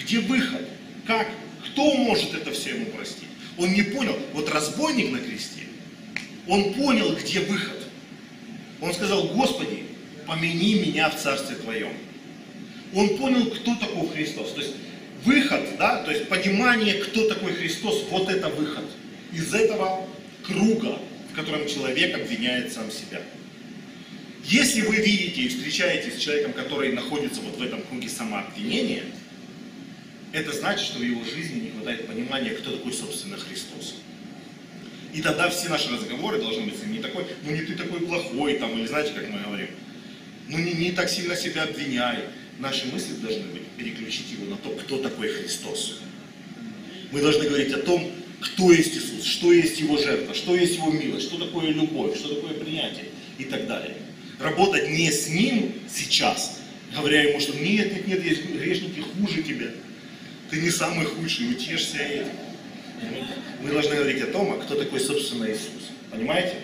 [0.00, 0.66] Где выход?
[1.06, 1.28] Как?
[1.66, 3.28] Кто может это все ему простить?
[3.58, 4.16] Он не понял.
[4.32, 5.62] Вот разбойник на кресте,
[6.46, 7.79] он понял, где выход.
[8.80, 9.84] Он сказал, Господи,
[10.26, 11.92] помяни меня в Царстве Твоем.
[12.94, 14.52] Он понял, кто такой Христос.
[14.52, 14.74] То есть
[15.24, 18.84] выход, да, то есть понимание, кто такой Христос, вот это выход.
[19.32, 20.06] Из этого
[20.44, 20.98] круга,
[21.30, 23.20] в котором человек обвиняет сам себя.
[24.44, 29.04] Если вы видите и встречаетесь с человеком, который находится вот в этом круге самообвинения,
[30.32, 33.96] это значит, что в его жизни не хватает понимания, кто такой, собственно, Христос.
[35.12, 38.78] И тогда все наши разговоры должны быть не такой, ну не ты такой плохой, там,
[38.78, 39.68] или знаете, как мы говорим,
[40.48, 42.18] ну не, не так сильно себя обвиняй.
[42.58, 46.00] Наши мысли должны быть переключить его на то, кто такой Христос.
[47.10, 50.90] Мы должны говорить о том, кто есть Иисус, что есть Его жертва, что есть Его
[50.90, 53.06] милость, что такое любовь, что такое принятие
[53.38, 53.96] и так далее.
[54.38, 56.60] Работать не с Ним сейчас,
[56.94, 59.68] говоря Ему, что нет, нет, нет, есть грешники хуже тебя,
[60.50, 62.49] ты не самый худший, утешься этим.
[63.62, 65.90] Мы должны говорить о том, а кто такой, собственно, Иисус.
[66.10, 66.56] Понимаете?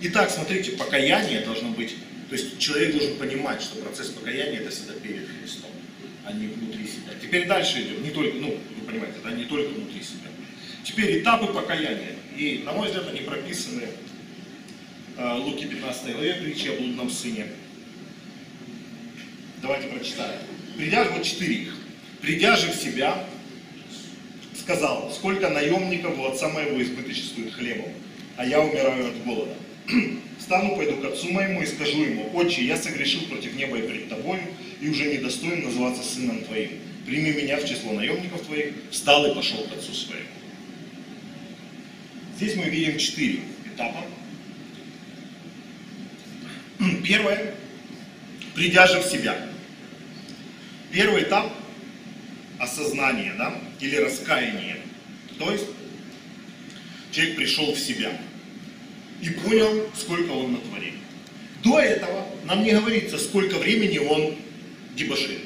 [0.00, 1.96] Итак, смотрите, покаяние должно быть,
[2.28, 5.70] то есть человек должен понимать, что процесс покаяния это всегда перед Христом,
[6.24, 7.12] а не внутри себя.
[7.20, 8.56] Теперь дальше идем, не только, ну,
[8.86, 10.28] понимаете, да, не только внутри себя.
[10.84, 12.14] Теперь этапы покаяния.
[12.36, 13.88] И, на мой взгляд, они прописаны
[15.16, 17.46] э, Луки 15 главе, притчи о блудном сыне.
[19.60, 20.40] Давайте прочитаем.
[20.76, 21.76] Придя вот четыре их.
[22.20, 23.26] Придя же в себя,
[24.68, 27.90] сказал, сколько наемников у отца моего избыточествует хлебом,
[28.36, 29.54] а я умираю от голода.
[30.38, 34.10] Встану, пойду к отцу моему и скажу ему, отче, я согрешил против неба и перед
[34.10, 34.42] тобою,
[34.82, 36.72] и уже недостоин называться сыном твоим.
[37.06, 40.26] Прими меня в число наемников твоих, встал и пошел к отцу своему.
[42.36, 43.40] Здесь мы видим четыре
[43.74, 44.04] этапа.
[47.06, 47.54] Первое,
[48.54, 49.34] придя же в себя.
[50.92, 51.50] Первый этап–
[52.58, 54.76] осознание, да, или раскаяние.
[55.38, 55.66] То есть
[57.10, 58.12] человек пришел в себя
[59.22, 60.94] и понял, сколько он натворил.
[61.62, 64.36] До этого нам не говорится, сколько времени он
[64.94, 65.38] дебошил.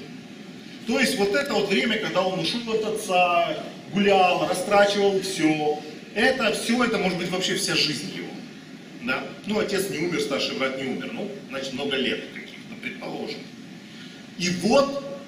[0.87, 5.81] То есть вот это вот время, когда он ушел от отца, гулял, растрачивал все,
[6.15, 8.29] это все, это может быть вообще вся жизнь его.
[9.03, 9.25] Да?
[9.47, 11.11] Ну, отец не умер, старший брат не умер.
[11.13, 13.41] Ну, значит, много лет каких-то, предположим.
[14.39, 15.21] И вот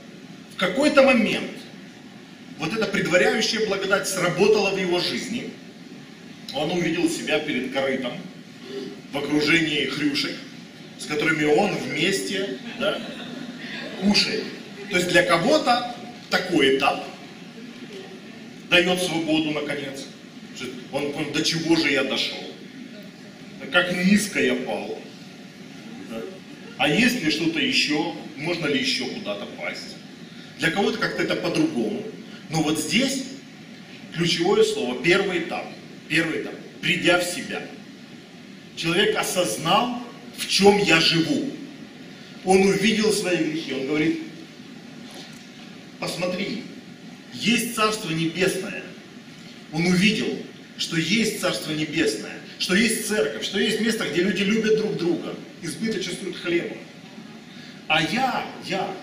[0.54, 1.50] в какой-то момент
[2.58, 5.50] вот эта предваряющая благодать сработала в его жизни.
[6.54, 8.12] Он увидел себя перед корытом,
[9.12, 10.36] в окружении хрюшек,
[10.98, 13.00] с которыми он вместе да,
[14.00, 14.44] кушает.
[14.90, 15.94] То есть для кого-то
[16.30, 17.04] такой этап
[18.70, 20.06] дает свободу наконец.
[20.92, 22.38] Он понял, до чего же я дошел.
[23.72, 24.98] Как низко я пал.
[26.76, 28.14] А есть ли что-то еще?
[28.36, 29.96] Можно ли еще куда-то пасть?
[30.58, 32.02] Для кого-то как-то это по-другому.
[32.50, 33.24] Но вот здесь
[34.14, 35.66] ключевое слово, первый этап.
[36.08, 36.54] Первый этап.
[36.80, 37.62] Придя в себя.
[38.76, 40.02] Человек осознал,
[40.36, 41.50] в чем я живу.
[42.44, 43.72] Он увидел свои грехи.
[43.72, 44.22] Он говорит,
[45.98, 46.64] посмотри,
[47.32, 48.82] есть Царство Небесное.
[49.72, 50.38] Он увидел,
[50.76, 55.34] что есть Царство Небесное, что есть церковь, что есть место, где люди любят друг друга,
[55.62, 56.78] избыточествуют хлебом.
[57.88, 58.94] А я, я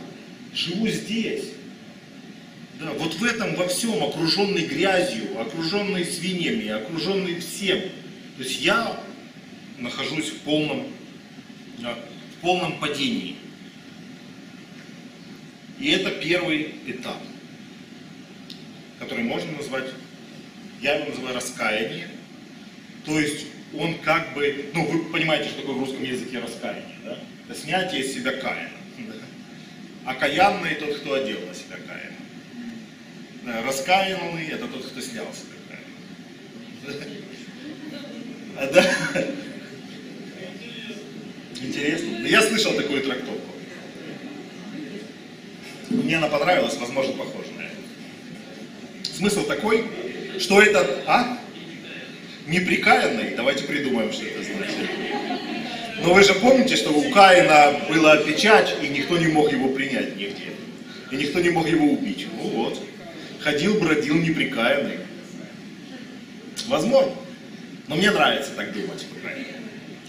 [0.53, 1.45] живу здесь.
[2.81, 7.79] Да, вот в этом во всем, окруженный грязью, окруженный свиньями, окруженный всем.
[8.37, 8.99] То есть я
[9.77, 10.87] нахожусь в полном,
[11.77, 13.35] да, в полном падении.
[15.79, 17.21] И это первый этап,
[18.99, 19.85] который можно назвать,
[20.81, 22.07] я его называю раскаяние.
[23.05, 23.45] То есть
[23.77, 27.19] он как бы, ну вы понимаете, что такое в русском языке раскаяние, да?
[27.47, 28.71] Это снятие из себя каина.
[30.03, 32.20] А каянный тот, кто одел на себя каина.
[33.43, 37.11] Да, раскаянный это тот, кто снял с себя каина.
[38.57, 38.85] А, да?
[41.61, 42.25] Интересно.
[42.27, 43.41] Я слышал такую трактовку.
[45.89, 49.15] Мне она понравилась, возможно, похожа на это.
[49.15, 49.85] Смысл такой,
[50.39, 51.37] что это, а?
[52.47, 54.89] Неприкаянный, давайте придумаем, что это значит.
[56.03, 60.15] Но вы же помните, что у Каина была печать, и никто не мог его принять
[60.15, 60.51] нигде.
[61.11, 62.27] И никто не мог его убить.
[62.37, 62.79] Ну вот.
[63.43, 64.99] Ходил, бродил неприкаянный.
[66.67, 67.13] Возможно.
[67.87, 69.59] Но мне нравится так думать, по крайней мере.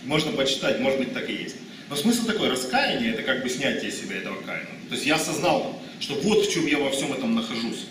[0.04, 1.56] Можно почитать, может быть, так и есть.
[1.88, 4.68] Но смысл такой, раскаяние, это как бы снятие себя этого каина.
[4.88, 7.86] То есть я осознал, что вот в чем я во всем этом нахожусь.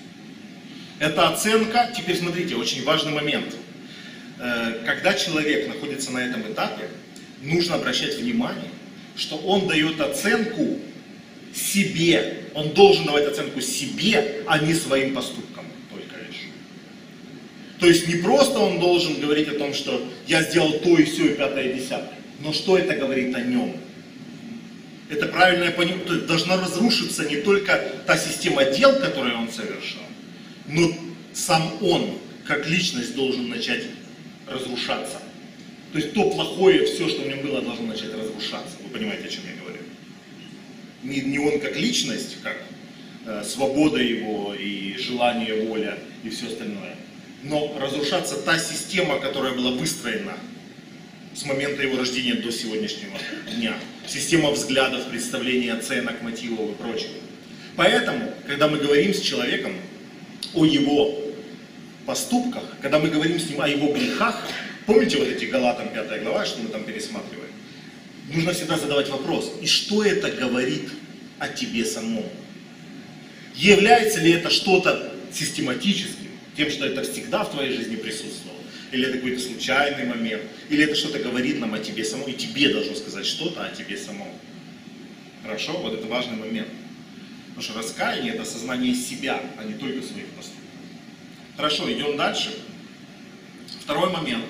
[0.99, 3.55] Это оценка, теперь смотрите, очень важный момент.
[4.39, 6.87] Э, когда человек находится на этом этапе,
[7.41, 8.69] нужно обращать внимание,
[9.15, 10.79] что он дает оценку
[11.53, 12.45] себе.
[12.53, 16.49] Он должен давать оценку себе, а не своим поступкам только лишь.
[17.79, 21.27] То есть не просто он должен говорить о том, что я сделал то и все,
[21.27, 22.19] и пятое, и десятое.
[22.39, 23.75] Но что это говорит о нем?
[25.09, 30.03] Это правильное понимание, то есть должна разрушиться не только та система дел, которую он совершал,
[30.67, 30.89] но
[31.33, 33.83] сам он, как личность, должен начать
[34.47, 35.21] разрушаться.
[35.91, 38.77] То есть то плохое, все, что в нем было, должно начать разрушаться.
[38.83, 39.60] Вы понимаете, о чем я говорю?
[41.03, 42.57] Не, не он как личность, как
[43.25, 46.95] э, свобода его и желание, воля и все остальное.
[47.43, 50.33] Но разрушаться та система, которая была выстроена
[51.33, 53.17] с момента его рождения до сегодняшнего
[53.55, 53.73] дня.
[54.05, 57.13] Система взглядов, представлений, оценок, мотивов и прочего.
[57.75, 59.73] Поэтому, когда мы говорим с человеком
[60.53, 61.17] о его
[62.05, 64.45] поступках, когда мы говорим с ним о его грехах,
[64.85, 67.50] помните вот эти Галатам 5 глава, что мы там пересматриваем?
[68.33, 70.89] Нужно всегда задавать вопрос, и что это говорит
[71.39, 72.25] о тебе самом?
[73.55, 78.59] Является ли это что-то систематическим, тем, что это всегда в твоей жизни присутствовало?
[78.93, 80.43] Или это какой-то случайный момент?
[80.69, 83.97] Или это что-то говорит нам о тебе самом, и тебе должно сказать что-то о тебе
[83.97, 84.29] самом?
[85.43, 85.73] Хорошо?
[85.73, 86.69] Вот это важный момент.
[87.49, 90.61] Потому что раскаяние– это осознание себя, а не только своих поступков.
[91.57, 92.53] Хорошо, идем дальше.
[93.81, 94.45] Второй момент.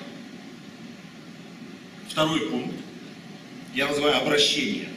[2.08, 2.81] Второй пункт.
[3.74, 4.88] Я называю обращение.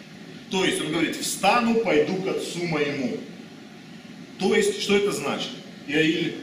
[0.51, 3.17] То есть он говорит, встану, пойду к отцу моему.
[4.39, 5.51] То есть, что это значит?
[5.87, 6.35] Иаиль,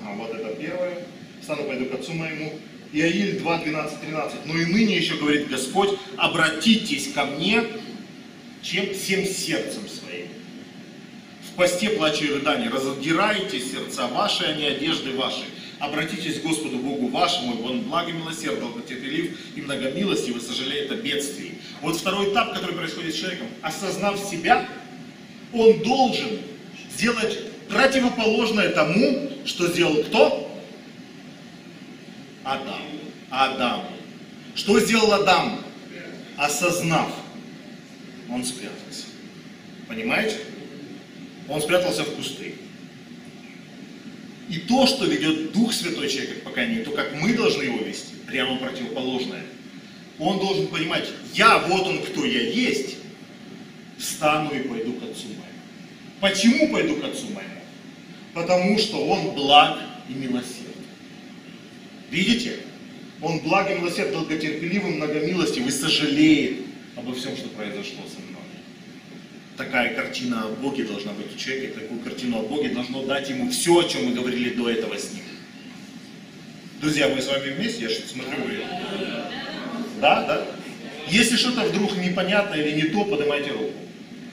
[0.00, 1.06] ага, вот это первое,
[1.40, 2.58] встану, пойду к отцу моему.
[2.92, 4.46] Иаиль 2, 12, 13.
[4.46, 7.62] Но и ныне еще говорит Господь, обратитесь ко мне,
[8.62, 10.28] чем всем сердцем своим.
[11.50, 15.44] В посте плача и рыдания раздирайте сердца ваши, а не одежды ваши.
[15.84, 21.58] Обратитесь к Господу Богу вашему, и Он благо милосерд, долготерпелив и многомилостивый, сожалеет о бедствии.
[21.82, 24.66] Вот второй этап, который происходит с человеком, осознав себя,
[25.52, 26.40] он должен
[26.96, 30.58] сделать противоположное тому, что сделал кто?
[32.44, 32.82] Адам.
[33.28, 33.84] Адам.
[34.54, 35.60] Что сделал Адам?
[36.38, 37.12] Осознав,
[38.30, 39.04] он спрятался.
[39.86, 40.36] Понимаете?
[41.46, 42.54] Он спрятался в кусты.
[44.48, 48.14] И то, что ведет Дух Святой человека к покаянию, то, как мы должны его вести,
[48.26, 49.44] прямо противоположное.
[50.18, 52.96] Он должен понимать, я вот он, кто я есть,
[53.98, 55.44] встану и пойду к Отцу моему.
[56.20, 57.60] Почему пойду к Отцу моему?
[58.34, 59.78] Потому что Он благ
[60.08, 60.74] и милосерд.
[62.10, 62.58] Видите?
[63.22, 66.58] Он благ и милосерд, долготерпеливый, многомилостивый, сожалеет
[66.96, 68.33] обо всем, что произошло со мной.
[69.56, 73.50] Такая картина о Боге должна быть у человека, такую картину о Боге должно дать ему
[73.50, 75.22] все, о чем мы говорили до этого с ним.
[76.80, 78.58] Друзья, мы с вами вместе, я что-то смотрю, вы...
[80.00, 80.46] Да, да?
[81.08, 83.72] Если что-то вдруг непонятно или не то, поднимайте руку,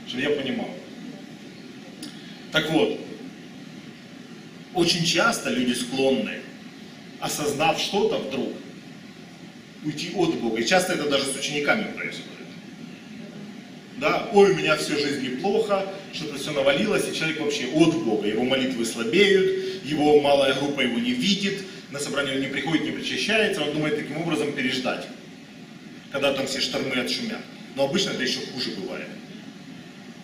[0.07, 0.69] чтобы я понимал.
[2.51, 2.99] Так вот,
[4.73, 6.39] очень часто люди склонны,
[7.19, 8.53] осознав что-то вдруг,
[9.85, 10.59] уйти от Бога.
[10.59, 12.30] И часто это даже с учениками происходит.
[14.01, 18.27] Да, ой, у меня всю жизнь неплохо, что-то все навалилось, и человек вообще от Бога.
[18.27, 22.91] Его молитвы слабеют, его малая группа его не видит, на собрание он не приходит, не
[22.93, 25.05] причащается, он думает таким образом переждать,
[26.11, 27.41] когда там все штормы отшумят.
[27.75, 29.05] Но обычно это еще хуже бывает.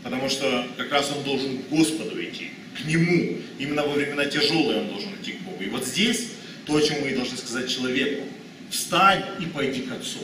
[0.02, 3.38] Потому что как раз он должен к Господу идти, к Нему.
[3.60, 5.64] Именно во времена тяжелые он должен идти к Богу.
[5.64, 6.30] И вот здесь
[6.66, 8.24] то, о чем мы и должны сказать человеку.
[8.72, 10.22] Встань и пойди к Отцу.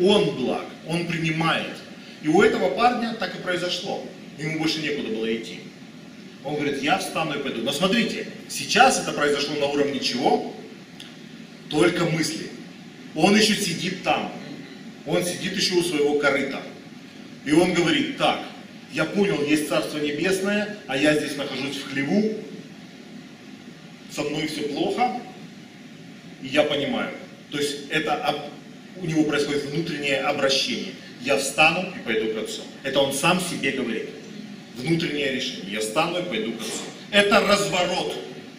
[0.00, 1.74] Он благ, он принимает.
[2.26, 4.04] И у этого парня так и произошло.
[4.36, 5.60] Ему больше некуда было идти.
[6.44, 7.62] Он говорит, я встану и пойду.
[7.62, 10.52] Но смотрите, сейчас это произошло на уровне чего?
[11.70, 12.48] Только мысли.
[13.14, 14.32] Он еще сидит там.
[15.06, 16.60] Он сидит еще у своего корыта.
[17.44, 18.40] И он говорит, так,
[18.92, 22.34] я понял, есть Царство Небесное, а я здесь нахожусь в хлеву,
[24.10, 25.20] со мной все плохо,
[26.42, 27.12] и я понимаю.
[27.52, 28.50] То есть это
[28.96, 30.92] у него происходит внутреннее обращение.
[31.22, 32.62] Я встану и пойду к Отцу.
[32.82, 34.10] Это он сам себе говорит.
[34.76, 35.72] Внутреннее решение.
[35.72, 36.82] Я встану и пойду к Отцу.
[37.10, 38.14] Это разворот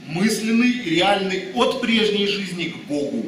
[0.08, 3.26] мысленный и реальный от прежней жизни к Богу.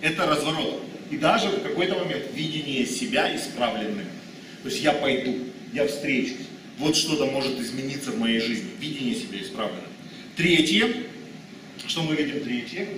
[0.00, 0.82] Это разворот.
[1.10, 4.06] И даже в какой-то момент видение себя исправленным.
[4.62, 5.36] То есть я пойду,
[5.72, 6.46] я встречусь.
[6.78, 8.70] Вот что-то может измениться в моей жизни.
[8.80, 9.84] Видение себя исправленным.
[10.36, 10.88] Третье.
[11.86, 12.88] Что мы видим третье?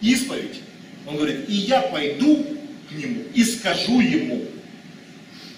[0.00, 0.60] Исповедь.
[1.06, 2.46] Он говорит, и я пойду
[2.88, 4.44] к нему и скажу ему.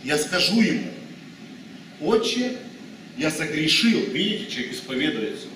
[0.03, 0.91] Я скажу ему.
[2.01, 2.57] Отче,
[3.17, 4.01] я согрешил.
[4.11, 5.47] Видите, человек исповедуется.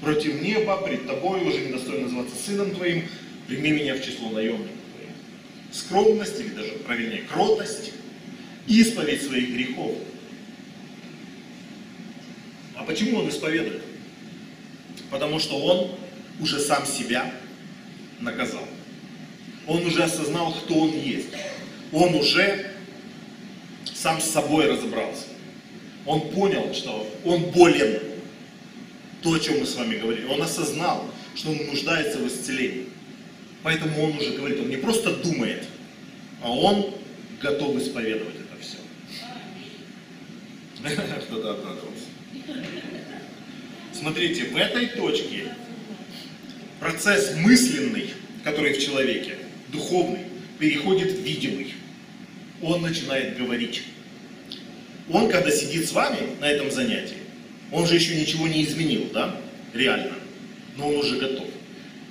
[0.00, 3.04] Против неба, пред тобой уже недостойно называться сыном твоим.
[3.46, 5.10] Прими меня в число наемников твоих.
[5.72, 7.92] Скромность, или даже правильнее, кротость,
[8.66, 9.96] исповедь своих грехов.
[12.76, 13.82] А почему он исповедует?
[15.10, 15.90] Потому что он
[16.40, 17.32] уже сам себя
[18.20, 18.66] наказал.
[19.66, 21.28] Он уже осознал, кто он есть.
[21.92, 22.73] Он уже
[24.04, 25.24] сам с собой разобрался.
[26.04, 28.02] Он понял, что он болен.
[29.22, 30.26] То, о чем мы с вами говорили.
[30.26, 32.88] Он осознал, что он нуждается в исцелении.
[33.62, 35.64] Поэтому он уже говорит, он не просто думает,
[36.42, 36.94] а он
[37.40, 38.76] готов исповедовать это все.
[41.22, 42.04] Кто-то обрадовался.
[43.94, 45.54] Смотрите, в этой точке
[46.78, 48.10] процесс мысленный,
[48.42, 49.38] который в человеке,
[49.68, 50.26] духовный,
[50.58, 51.72] переходит в видимый.
[52.60, 53.84] Он начинает говорить.
[55.10, 57.18] Он, когда сидит с вами на этом занятии,
[57.70, 59.38] он же еще ничего не изменил, да?
[59.72, 60.14] Реально.
[60.76, 61.46] Но он уже готов.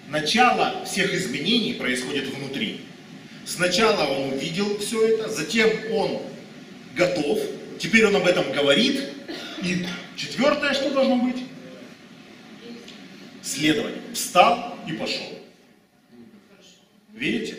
[0.10, 2.82] Начало всех изменений происходит внутри.
[3.46, 6.22] Сначала он увидел все это, затем он
[6.96, 7.40] готов,
[7.80, 9.02] теперь он об этом говорит.
[9.64, 9.86] И
[10.16, 11.38] четвертое, что должно быть?
[13.42, 14.02] Следование.
[14.14, 15.40] Встал и пошел.
[17.14, 17.58] Видите?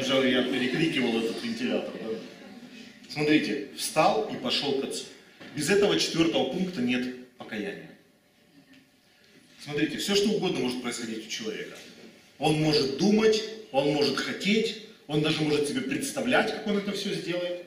[0.00, 1.97] Уже я перекрикивал этот вентилятор.
[3.08, 5.04] Смотрите, встал и пошел к отцу.
[5.56, 7.90] Без этого четвертого пункта нет покаяния.
[9.64, 11.76] Смотрите, все что угодно может происходить у человека.
[12.38, 13.42] Он может думать,
[13.72, 17.64] он может хотеть, он даже может себе представлять, как он это все сделает.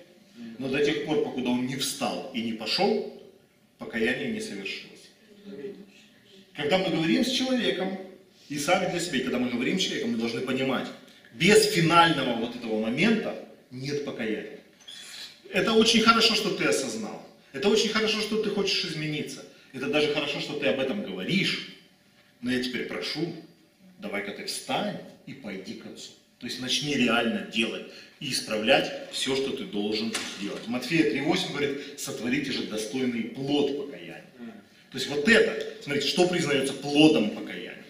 [0.58, 3.22] Но до тех пор, покуда он не встал и не пошел,
[3.78, 5.10] покаяние не совершилось.
[6.56, 7.98] Когда мы говорим с человеком,
[8.48, 10.88] и сами для себя, когда мы говорим с человеком, мы должны понимать,
[11.34, 13.36] без финального вот этого момента
[13.72, 14.61] нет покаяния.
[15.54, 17.28] Это очень хорошо, что ты осознал.
[17.54, 19.43] Это очень хорошо, что ты хочешь измениться.
[19.74, 21.76] Это даже хорошо, что ты об этом говоришь.
[22.41, 23.36] Но я теперь прошу,
[23.99, 26.12] давай-ка ты встань и пойди к Отцу.
[26.39, 27.86] То есть начни реально делать
[28.20, 30.68] и исправлять все, что ты должен сделать.
[30.68, 34.26] Матфея 3.8 говорит, сотворите же достойный плод покаяния.
[34.91, 37.86] То есть вот это, смотрите, что признается плодом покаяния?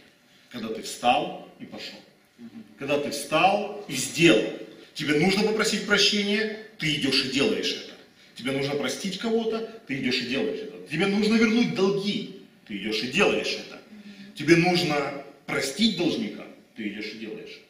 [0.50, 1.98] Когда ты встал и пошел.
[2.78, 4.44] Когда ты встал и сделал.
[4.94, 7.94] Тебе нужно попросить прощения, ты идешь и делаешь это.
[8.36, 10.86] Тебе нужно простить кого-то, ты идешь и делаешь это.
[10.92, 13.80] Тебе нужно вернуть долги, ты идешь и делаешь это.
[14.36, 17.62] Тебе нужно простить должника, ты идешь и делаешь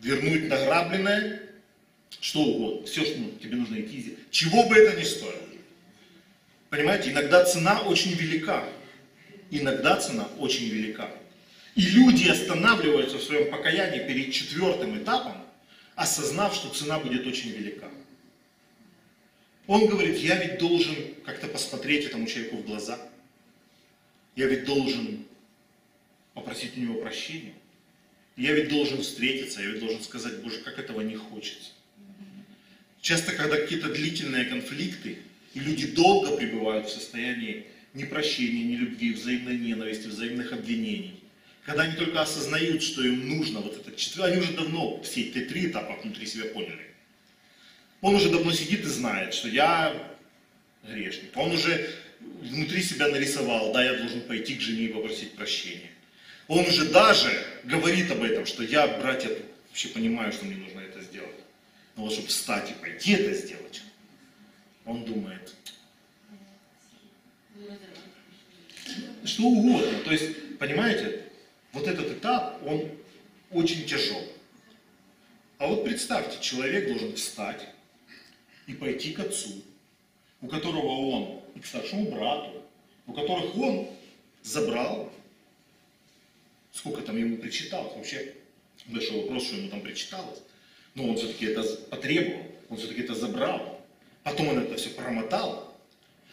[0.00, 1.42] вернуть награбленное,
[2.20, 4.16] что угодно, все, что тебе нужно идти.
[4.30, 5.34] Чего бы это ни стоило.
[6.70, 8.64] Понимаете, иногда цена очень велика.
[9.50, 11.10] Иногда цена очень велика.
[11.74, 15.44] И люди останавливаются в своем покаянии перед четвертым этапом,
[15.98, 17.88] осознав, что цена будет очень велика.
[19.66, 20.94] Он говорит, я ведь должен
[21.24, 22.98] как-то посмотреть этому человеку в глаза.
[24.36, 25.26] Я ведь должен
[26.34, 27.52] попросить у него прощения.
[28.36, 31.72] Я ведь должен встретиться, я ведь должен сказать, Боже, как этого не хочется.
[33.00, 35.18] Часто, когда какие-то длительные конфликты,
[35.54, 41.20] и люди долго пребывают в состоянии непрощения, нелюбви, взаимной ненависти, взаимных обвинений,
[41.68, 45.40] когда они только осознают, что им нужно вот это четвертое, они уже давно все эти
[45.40, 46.94] три этапа внутри себя поняли.
[48.00, 50.16] Он уже давно сидит и знает, что я
[50.82, 51.36] грешник.
[51.36, 51.90] Он уже
[52.40, 55.90] внутри себя нарисовал, да, я должен пойти к жене и попросить прощения.
[56.46, 57.30] Он уже даже
[57.64, 59.28] говорит об этом, что я, братья,
[59.68, 61.36] вообще понимаю, что мне нужно это сделать.
[61.96, 63.82] Но вот чтобы встать и пойти это сделать,
[64.86, 65.52] он думает,
[69.26, 69.98] что угодно.
[70.06, 71.27] То есть, понимаете,
[71.72, 72.90] вот этот этап, он
[73.50, 74.22] очень тяжел.
[75.58, 77.66] А вот представьте, человек должен встать
[78.66, 79.62] и пойти к отцу,
[80.40, 82.62] у которого он, и к старшему брату,
[83.06, 83.88] у которых он
[84.42, 85.12] забрал
[86.78, 87.94] сколько там ему причиталось.
[87.96, 88.34] Вообще,
[88.86, 90.40] большой вопрос, что ему там причиталось.
[90.94, 93.84] Но он все-таки это потребовал, он все-таки это забрал.
[94.22, 95.76] Потом он это все промотал.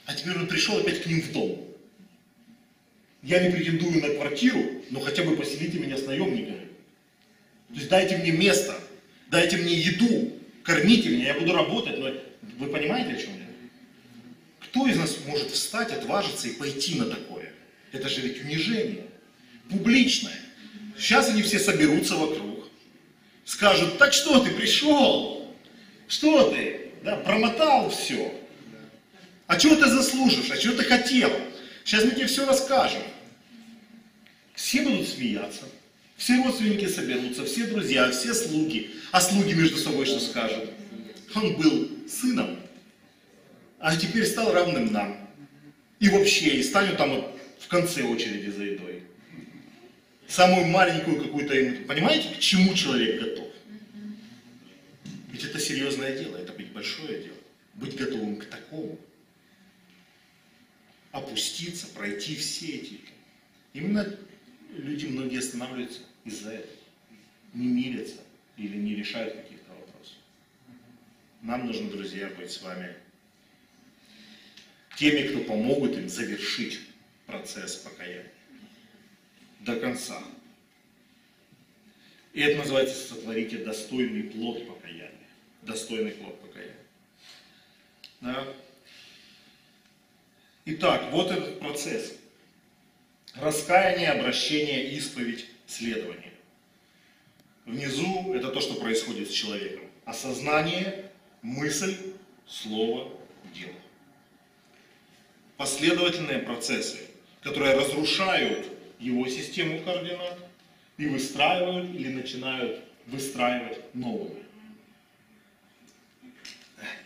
[0.05, 1.64] А теперь он пришел опять к ним в дом.
[3.25, 6.67] Я не претендую на квартиру, но хотя бы поселите меня с наемниками.
[7.69, 8.75] То есть дайте мне место,
[9.31, 11.97] дайте мне еду, кормите меня, я буду работать.
[11.97, 12.11] Но
[12.59, 13.47] вы понимаете, о чем я?
[14.59, 17.51] Кто из нас может встать, отважиться и пойти на такое?
[17.91, 19.05] Это же ведь унижение
[19.71, 20.39] публичное.
[20.95, 22.69] Сейчас они все соберутся вокруг,
[23.43, 25.51] скажут, так что ты пришел?
[26.07, 26.91] Что ты?
[27.03, 28.31] Да, промотал все.
[29.47, 30.51] А чего ты заслужишь?
[30.51, 31.31] А чего ты хотел?
[31.83, 33.01] Сейчас мы тебе все расскажем.
[34.55, 35.63] Все будут смеяться.
[36.17, 38.91] Все родственники соберутся, все друзья, все слуги.
[39.11, 40.69] А слуги между собой что скажут?
[41.35, 42.57] Он был сыном,
[43.79, 45.29] а теперь стал равным нам.
[45.99, 47.25] И вообще, и станет там
[47.59, 49.05] в конце очереди за едой
[50.27, 53.47] самую маленькую какую-то, понимаете, к чему человек готов?
[55.31, 57.37] Ведь это серьезное дело, это быть большое дело.
[57.73, 58.97] Быть готовым к такому.
[61.11, 63.01] Опуститься, пройти все эти.
[63.73, 64.15] Именно
[64.77, 66.77] люди многие останавливаются из-за этого.
[67.53, 68.21] Не мирятся
[68.57, 70.17] или не решают каких-то вопросов.
[71.41, 72.95] Нам нужно, друзья, быть с вами
[74.97, 76.79] теми, кто помогут им завершить
[77.25, 78.31] процесс покаяния
[79.61, 80.21] до конца.
[82.33, 85.11] И это называется сотворите достойный плод покаяния.
[85.61, 86.75] Достойный плод покаяния.
[88.21, 88.47] Да?
[90.65, 92.17] Итак, вот этот процесс.
[93.35, 96.31] Раскаяние, обращение, исповедь, следование.
[97.65, 99.83] Внизу это то, что происходит с человеком.
[100.05, 101.11] Осознание,
[101.41, 101.97] мысль,
[102.47, 103.11] слово,
[103.53, 103.73] дело.
[105.57, 106.99] Последовательные процессы,
[107.41, 108.67] которые разрушают
[108.99, 110.37] его систему координат
[110.97, 114.35] и выстраивают или начинают выстраивать новую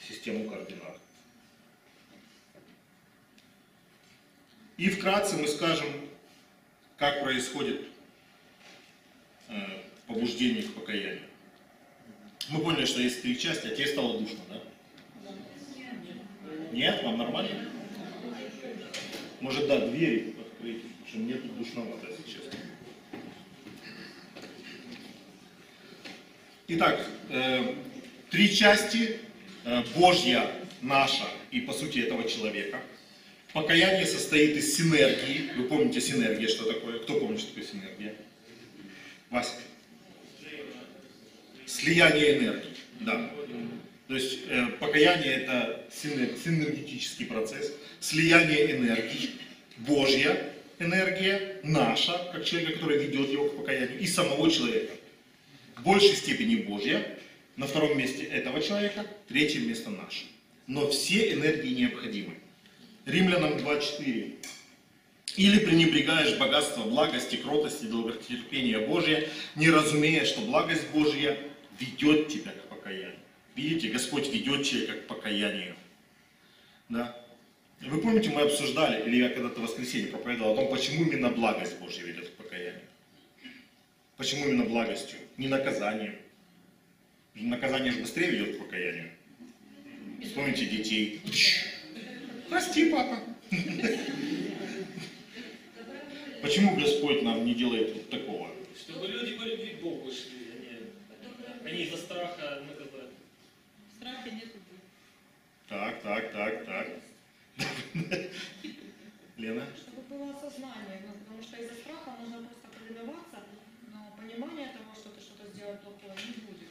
[0.07, 0.99] систему координат.
[4.77, 6.09] И вкратце мы скажем,
[7.00, 7.82] как происходит
[9.47, 9.56] э,
[10.06, 11.24] побуждение к покаянию.
[12.50, 15.32] Мы поняли, что есть три части, а тебе стало душно, да?
[16.74, 17.70] Нет, вам нормально?
[19.39, 22.60] Может, да, двери открыть, потому что мне тут душновато, если честно.
[26.68, 27.76] Итак, э,
[28.30, 29.20] три части.
[29.66, 32.82] Э, Божья, наша и, по сути, этого человека.
[33.54, 35.50] Покаяние состоит из синергии.
[35.58, 37.00] Вы помните синергия, что такое?
[37.00, 38.16] Кто помнит, что такое синергия?
[39.30, 39.54] Вася.
[41.66, 42.74] Слияние энергии.
[43.00, 43.32] Да.
[44.08, 49.32] То есть э, покаяние это синер- синергетический процесс, слияние энергии,
[49.78, 54.93] Божья энергия, наша, как человека, который ведет его к покаянию, и самого человека.
[55.76, 57.18] В большей степени Божья,
[57.56, 60.26] на втором месте этого человека, третье место наше.
[60.68, 62.34] Но все энергии необходимы.
[63.06, 64.36] Римлянам 2.4.
[65.38, 71.38] Или пренебрегаешь богатство благости, кротости, долготерпения Божия, не разумея, что благость Божья
[71.80, 73.16] ведет тебя к покаянию.
[73.56, 75.76] Видите, Господь ведет человека к покаянию.
[76.89, 77.16] Да?
[77.82, 81.78] Вы помните, мы обсуждали, или я когда-то в воскресенье проповедовал о том, почему именно благость
[81.80, 82.82] Божья ведет к покаянию.
[84.18, 86.16] Почему именно благостью, не наказанием.
[87.36, 89.12] Наказание же быстрее ведет к покаянию.
[90.22, 91.22] Вспомните детей.
[92.50, 93.20] Прости, папа.
[96.41, 98.50] Почему Господь нам не делает вот такого?
[98.76, 103.12] Чтобы люди по любви к Богу шли, а не, а не из-за страха наказать.
[103.97, 104.50] Страха нет.
[105.68, 106.88] Так, так, так, так.
[109.38, 109.68] Лена?
[109.78, 113.43] Чтобы было осознание, ну, потому что из-за страха можно просто повиноваться,
[113.93, 116.70] но понимания того, что ты что-то сделал плохое, не будет.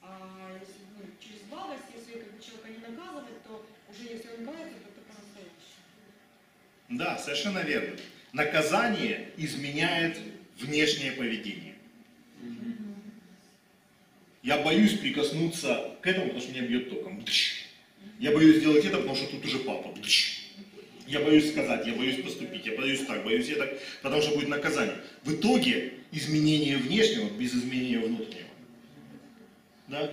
[0.00, 4.46] А если ну, через благость, если как бы, человека не наказывать, то уже если он
[4.46, 4.87] кается, то.
[6.88, 7.96] Да, совершенно верно.
[8.32, 10.18] Наказание изменяет
[10.58, 11.74] внешнее поведение.
[14.42, 17.24] Я боюсь прикоснуться к этому, потому что меня бьет током.
[18.18, 19.94] Я боюсь сделать это, потому что тут уже папа.
[21.06, 24.96] Я боюсь сказать, я боюсь поступить, я боюсь так, боюсь это, потому что будет наказание.
[25.24, 28.48] В итоге изменение внешнего без изменения внутреннего.
[29.88, 30.10] Да?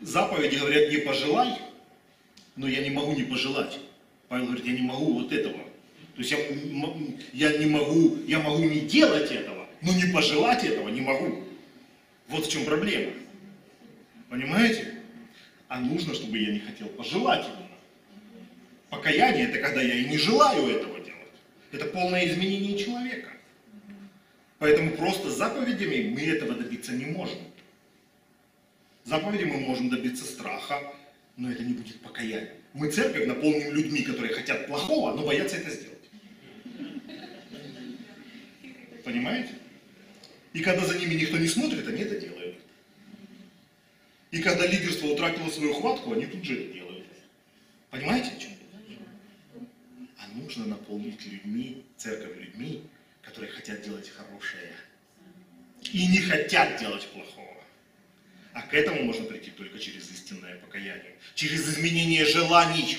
[0.00, 1.58] Заповеди говорят, не пожелай,
[2.56, 3.78] но я не могу не пожелать.
[4.28, 5.63] Павел говорит, я не могу вот этого.
[6.14, 6.38] То есть я,
[7.32, 11.42] я не могу, я могу не делать этого, но не пожелать этого не могу.
[12.28, 13.12] Вот в чем проблема.
[14.30, 14.94] Понимаете?
[15.68, 17.68] А нужно, чтобы я не хотел пожелать именно.
[18.90, 21.14] Покаяние это когда я и не желаю этого делать.
[21.72, 23.30] Это полное изменение человека.
[24.58, 27.38] Поэтому просто заповедями мы этого добиться не можем.
[29.02, 30.80] Заповеди мы можем добиться страха,
[31.36, 32.54] но это не будет покаяние.
[32.72, 35.93] Мы церковь наполним людьми, которые хотят плохого, но боятся это сделать.
[39.04, 39.54] Понимаете?
[40.52, 42.56] И когда за ними никто не смотрит, они это делают.
[44.30, 47.06] И когда лидерство утратило свою хватку, они тут же это делают.
[47.90, 48.50] Понимаете, о чем?
[50.18, 52.82] А нужно наполнить людьми, церковь людьми,
[53.22, 54.72] которые хотят делать хорошее.
[55.92, 57.62] И не хотят делать плохого.
[58.52, 61.14] А к этому можно прийти только через истинное покаяние.
[61.36, 62.98] Через изменение желаний.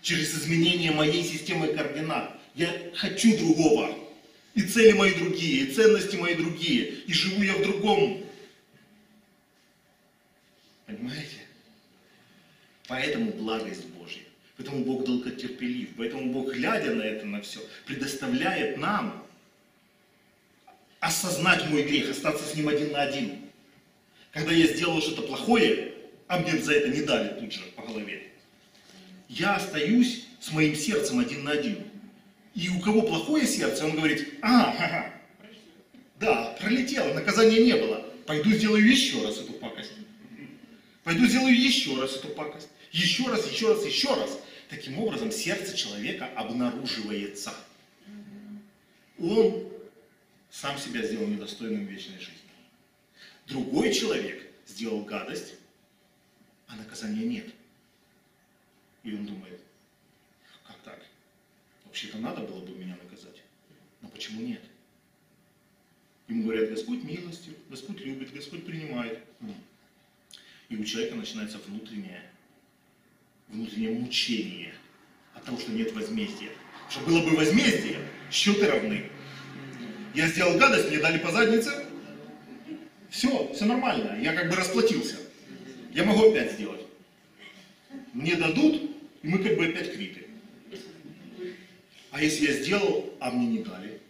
[0.00, 2.39] Через изменение моей системы координат.
[2.60, 3.96] Я хочу другого.
[4.52, 6.88] И цели мои другие, и ценности мои другие.
[7.06, 8.22] И живу я в другом.
[10.84, 11.38] Понимаете?
[12.86, 14.20] Поэтому благость Божья.
[14.58, 15.88] Поэтому Бог долготерпелив.
[15.96, 19.26] Поэтому Бог, глядя на это, на все, предоставляет нам
[20.98, 23.38] осознать мой грех, остаться с ним один на один.
[24.32, 25.94] Когда я сделал что-то плохое,
[26.26, 28.28] а мне за это не дали тут же по голове,
[29.30, 31.89] я остаюсь с моим сердцем один на один.
[32.54, 35.14] И у кого плохое сердце, он говорит, а, ха-ха,
[36.18, 38.04] да, пролетело, наказания не было.
[38.26, 39.92] Пойду сделаю еще раз эту пакость.
[41.04, 42.68] Пойду сделаю еще раз эту пакость.
[42.92, 44.38] Еще раз, еще раз, еще раз.
[44.68, 47.52] Таким образом, сердце человека обнаруживается.
[49.18, 49.66] Он
[50.50, 52.34] сам себя сделал недостойным вечной жизни.
[53.46, 55.54] Другой человек сделал гадость,
[56.66, 57.46] а наказания нет.
[59.02, 59.60] И он думает?
[61.90, 63.42] Вообще-то надо было бы меня наказать.
[64.00, 64.62] Но почему нет?
[66.28, 69.18] Ему говорят, Господь милостив, Господь любит, Господь принимает.
[70.68, 72.22] И у человека начинается внутреннее,
[73.48, 74.72] внутреннее мучение
[75.34, 76.50] от того, что нет возмездия.
[76.88, 77.98] Что было бы возмездие,
[78.30, 79.10] счеты равны.
[80.14, 81.72] Я сделал гадость, мне дали по заднице.
[83.08, 85.16] Все, все нормально, я как бы расплатился.
[85.92, 86.82] Я могу опять сделать.
[88.12, 88.80] Мне дадут,
[89.22, 90.29] и мы как бы опять квиты.
[92.10, 94.00] А если я сделал, а мне не дали?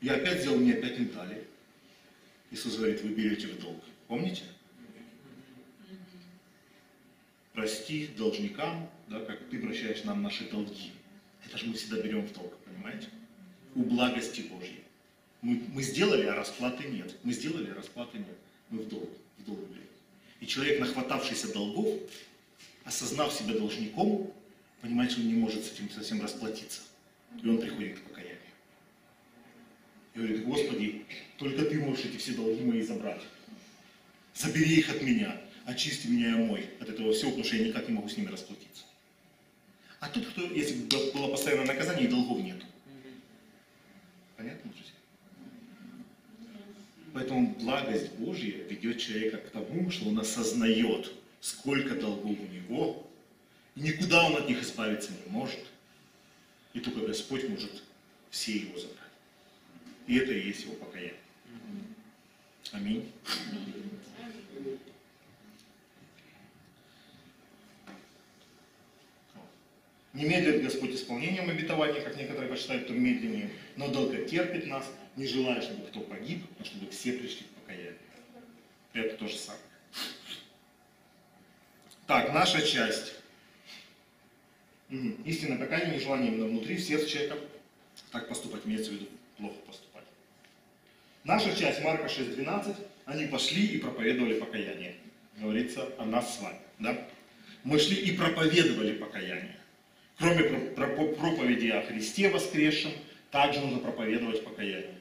[0.00, 1.46] Я опять сделал, мне опять не дали.
[2.50, 3.82] Иисус говорит, вы берете в долг.
[4.08, 4.42] Помните?
[7.56, 10.92] прости должникам, да, как ты прощаешь нам наши долги.
[11.44, 13.08] Это же мы всегда берем в долг, понимаете?
[13.74, 14.84] У благости Божьей.
[15.40, 17.16] Мы, мы сделали, а расплаты нет.
[17.24, 18.36] Мы сделали, а расплаты нет.
[18.70, 19.82] Мы в долг, в долг были.
[20.40, 21.98] И человек, нахватавшийся долгов,
[22.84, 24.32] осознав себя должником,
[24.82, 26.82] понимает, что он не может с этим совсем расплатиться.
[27.42, 28.38] И он приходит к покаянию.
[30.14, 31.04] И говорит, Господи,
[31.38, 33.22] только Ты можешь эти все долги мои забрать.
[34.34, 37.88] Забери их от меня, очисти меня и мой от этого всего, потому что я никак
[37.88, 38.84] не могу с ними расплатиться.
[40.00, 42.62] А тут, кто, если бы было постоянное наказание, и долгов нет.
[44.36, 44.92] Понятно, друзья?
[47.14, 51.10] Поэтому благость Божья ведет человека к тому, что он осознает,
[51.40, 53.10] сколько долгов у него,
[53.74, 55.60] и никуда он от них избавиться не может.
[56.76, 57.82] И только Господь может
[58.28, 58.98] все его забрать.
[60.06, 61.16] И это и есть его покаяние.
[62.70, 63.10] Аминь.
[70.12, 74.84] Не медлит Господь исполнением обетования, как некоторые посчитают, то медленнее, но долго терпит нас,
[75.16, 77.96] не желая, чтобы кто погиб, но чтобы все пришли к покаянию.
[78.92, 79.62] Это то же самое.
[82.06, 83.15] Так, наша часть.
[84.88, 87.38] Истинное покаяние, желание именно внутри, в сердце человека.
[88.12, 89.06] Так поступать, имеется в виду,
[89.36, 90.04] плохо поступать.
[91.24, 92.76] Наша часть, Марка 6.12,
[93.06, 94.94] они пошли и проповедовали покаяние.
[95.38, 96.58] Говорится о нас с вами.
[96.78, 96.96] Да?
[97.64, 99.56] Мы шли и проповедовали покаяние.
[100.18, 102.92] Кроме про- про- проповеди о Христе воскресшем,
[103.30, 104.94] также нужно проповедовать покаяние.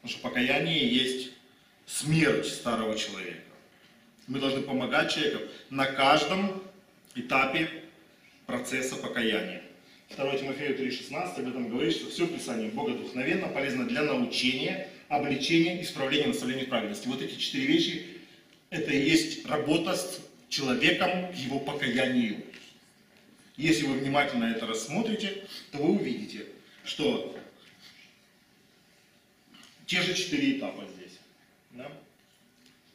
[0.00, 1.32] Потому что покаяние есть
[1.86, 3.42] смерть старого человека.
[4.26, 6.62] Мы должны помогать человеку на каждом
[7.14, 7.68] этапе
[8.48, 9.62] процесса покаяния.
[10.16, 16.28] 2 Тимофею 3,16 об этом говорит, что все Писание богодухновенно, полезно для научения, обличения, исправления,
[16.28, 17.08] наставления в праведности.
[17.08, 18.06] Вот эти четыре вещи,
[18.70, 20.18] это и есть работа с
[20.48, 22.42] человеком к его покаянию.
[23.58, 26.46] Если вы внимательно это рассмотрите, то вы увидите,
[26.84, 27.38] что
[29.84, 31.18] те же четыре этапа здесь.
[31.72, 31.92] Да?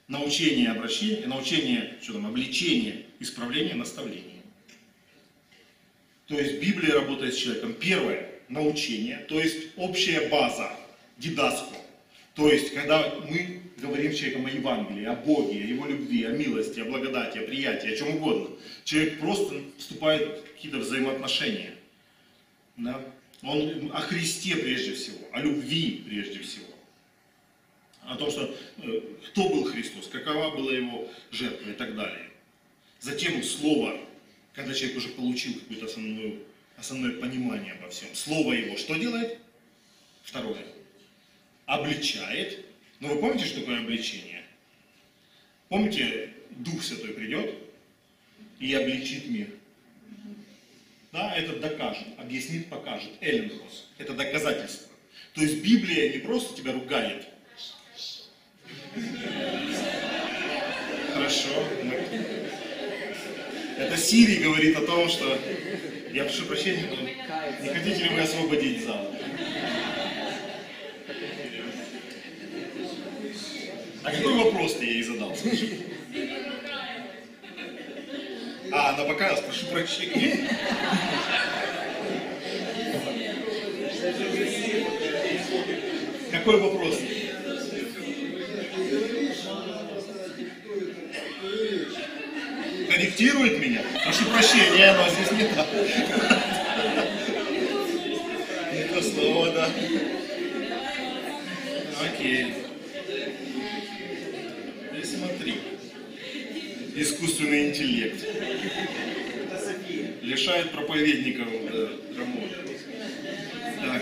[0.07, 4.32] Научение, обращение, научение, что там, обличение, исправление, наставление.
[6.27, 7.73] То есть Библия работает с человеком.
[7.73, 10.71] Первое– научение, то есть общая база,
[11.17, 11.75] дидаско.
[12.35, 16.31] То есть, когда мы говорим с человеком о Евангелии, о Боге, о Его любви, о
[16.31, 21.75] милости, о благодати, о приятии, о чем угодно, человек просто вступает в какие-то взаимоотношения.
[22.77, 22.99] Да?
[23.43, 26.65] Он о Христе прежде всего, о любви прежде всего.
[28.03, 32.29] О том, что э, кто был Христос, какова была его жертва и так далее.
[32.99, 33.97] Затем Слово,
[34.53, 36.35] когда человек уже получил какое-то основное,
[36.77, 38.13] основное понимание обо всем.
[38.13, 39.39] Слово его что делает?
[40.23, 40.65] Второе.
[41.65, 42.65] Обличает.
[42.99, 44.43] Но вы помните, что такое обличение?
[45.69, 47.55] Помните, Дух Святой придет
[48.59, 49.49] и обличит мир.
[51.11, 53.11] Да, это докажет, объяснит, покажет.
[53.21, 53.87] Эленхос.
[53.97, 54.89] Это доказательство.
[55.33, 57.27] То есть Библия не просто тебя ругает.
[61.13, 61.49] Хорошо.
[63.77, 65.37] Это Сирий говорит о том, что
[66.11, 67.01] я прошу прощения, но
[67.63, 69.11] не хотите ли вы освободить зал?
[74.03, 75.35] А какой вопрос ты ей задал?
[75.35, 75.69] Скажи?
[78.71, 80.49] А, она покаялась, прошу прощения.
[86.31, 86.99] Какой вопрос?
[93.03, 93.81] Корректирует меня?
[94.05, 95.67] Прошу прощения, но здесь не так.
[98.73, 99.69] Не то слово, да.
[102.05, 102.53] Окей.
[104.97, 105.55] И смотри.
[106.95, 108.25] Искусственный интеллект.
[110.21, 112.55] Лишает проповедников да, работы.
[113.81, 114.01] Так.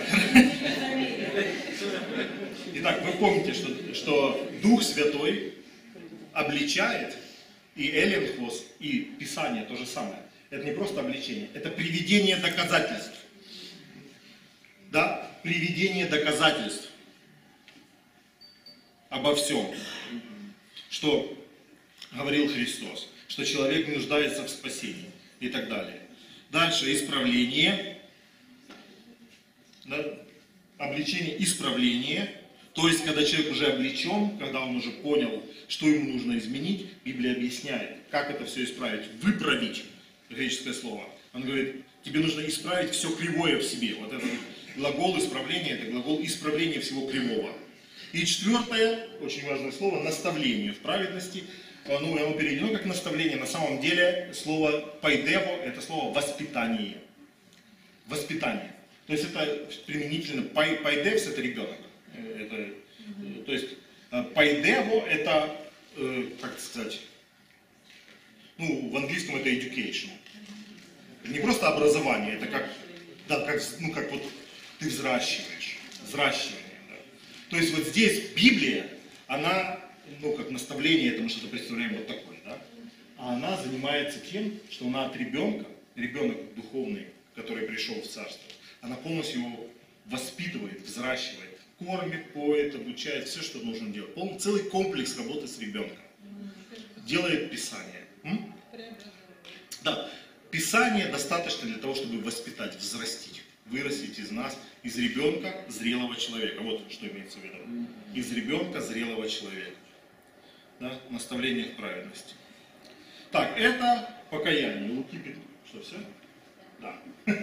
[2.75, 5.55] Итак, вы помните, что, что Дух Святой
[6.33, 7.15] обличает,
[7.75, 10.21] и Эленхос, и Писание то же самое.
[10.49, 13.17] Это не просто обличение, это приведение доказательств.
[14.91, 16.89] Да, приведение доказательств
[19.09, 19.73] обо всем,
[20.89, 21.37] что
[22.11, 26.01] говорил Христос, что человек нуждается в спасении и так далее.
[26.49, 27.99] Дальше исправление,
[29.85, 30.03] да,
[30.77, 32.41] обличение, исправление,
[32.73, 37.31] то есть, когда человек уже обличен, когда он уже понял, что ему нужно изменить, Библия
[37.31, 39.85] объясняет, как это все исправить, выправить,
[40.29, 41.05] греческое слово.
[41.33, 43.95] Он говорит, тебе нужно исправить все кривое в себе.
[43.95, 44.25] Вот это
[44.75, 47.53] глагол исправления, это глагол исправления всего кривого.
[48.11, 51.45] И четвертое, очень важное слово, наставление в праведности.
[51.87, 53.37] ну, оно переведено как наставление.
[53.37, 56.97] На самом деле слово пайдево это слово воспитание.
[58.07, 58.73] Воспитание.
[59.07, 61.77] То есть это применительно, пай, пайдевс это ребенок.
[62.13, 63.69] Э, Это, э, то есть
[64.11, 65.60] э, пайдево это,
[65.95, 67.01] э, как сказать,
[68.57, 70.09] ну, в английском это education.
[71.25, 72.69] Не просто образование, это как,
[73.27, 74.23] да, как, ну, как вот
[74.79, 76.79] ты взращиваешь, взращивание.
[76.89, 76.95] да.
[77.49, 78.87] То есть вот здесь Библия,
[79.27, 79.79] она,
[80.21, 82.57] ну, как наставление, это мы что-то представляем вот такое, да?
[83.17, 85.65] А она занимается тем, что она от ребенка,
[85.95, 88.43] ребенок духовный, который пришел в царство,
[88.81, 89.69] она полностью его
[90.05, 91.50] воспитывает, взращивает,
[91.85, 94.13] кормит, поет, обучает, все, что нужно делать.
[94.13, 95.97] Полный, целый комплекс работы с ребенком.
[97.05, 98.05] Делает Писание.
[98.23, 98.53] М?
[99.83, 100.09] Да,
[100.51, 106.61] Писание достаточно для того, чтобы воспитать, взрастить, вырастить из нас, из ребенка зрелого человека.
[106.61, 107.87] Вот что имеется в виду.
[108.13, 109.75] Из ребенка зрелого человека.
[110.79, 110.99] Да?
[111.09, 112.35] Наставление в праведности.
[113.31, 115.03] Так, это покаяние.
[115.03, 115.35] Пят-
[115.67, 115.95] Что, все?
[116.79, 116.95] Да.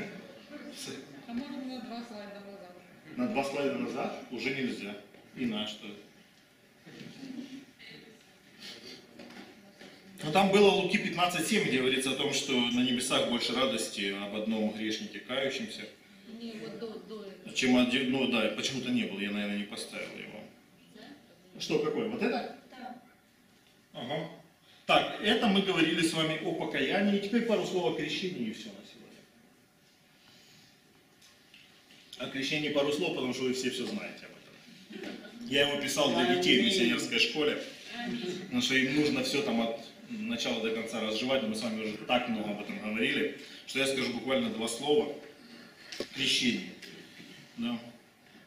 [1.26, 2.40] А можно два слайда?
[3.16, 4.96] На два слайда назад уже нельзя.
[5.36, 5.86] И на что?
[10.24, 14.34] Но там было Луки 15.7, где говорится о том, что на небесах больше радости об
[14.34, 15.82] одном грешнике кающемся,
[16.40, 20.40] Не, вот до, чем один, ну да, почему-то не было, я, наверное, не поставил его.
[21.58, 22.08] Что, какое?
[22.08, 22.56] Вот это?
[22.70, 23.02] Да.
[23.92, 24.30] Ага.
[24.86, 27.18] Так, это мы говорили с вами о покаянии.
[27.18, 29.18] Теперь пару слов о крещении и все на сегодня.
[32.18, 35.12] О крещении пару слов, потому что вы все все знаете об этом.
[35.48, 37.62] Я его писал для детей в миссионерской школе,
[38.44, 41.42] потому что им нужно все там от начала до конца разжевать.
[41.44, 45.14] Мы с вами уже так много об этом говорили, что я скажу буквально два слова.
[46.14, 46.70] Крещение.
[47.56, 47.78] Да.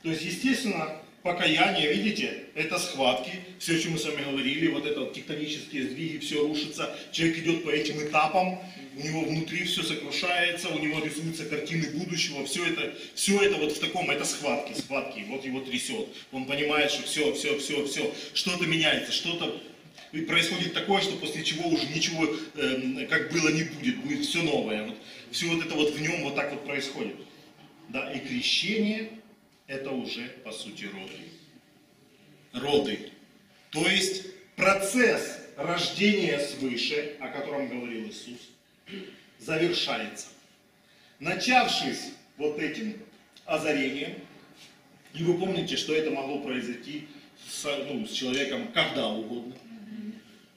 [0.03, 4.85] То есть, естественно, покаяние, видите, это схватки, все, о чем мы с вами говорили, вот
[4.85, 8.59] это вот тектонические сдвиги, все рушится, человек идет по этим этапам,
[8.95, 13.71] у него внутри все сокрушается, у него рисуются картины будущего, все это, все это вот
[13.71, 18.13] в таком, это схватки, схватки, вот его трясет, он понимает, что все, все, все, все,
[18.33, 19.61] что-то меняется, что-то
[20.27, 24.85] происходит такое, что после чего уже ничего, эм, как было, не будет, будет все новое,
[24.87, 24.97] вот,
[25.31, 27.15] все вот это вот в нем вот так вот происходит.
[27.89, 29.09] Да, и крещение
[29.71, 31.17] это уже по сути роды.
[32.51, 32.99] Роды.
[33.71, 34.25] То есть
[34.57, 38.49] процесс рождения свыше, о котором говорил Иисус,
[39.39, 40.27] завершается.
[41.19, 42.97] Начавшись вот этим
[43.45, 44.15] озарением,
[45.13, 47.07] и вы помните, что это могло произойти
[47.47, 49.55] с, ну, с человеком когда угодно.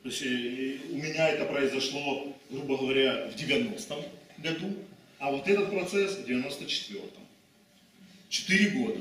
[0.03, 4.03] То есть э, у меня это произошло, грубо говоря, в 90-м
[4.39, 4.75] году,
[5.21, 7.24] а вот этот процесс в 94-м.
[8.35, 9.01] Четыре года.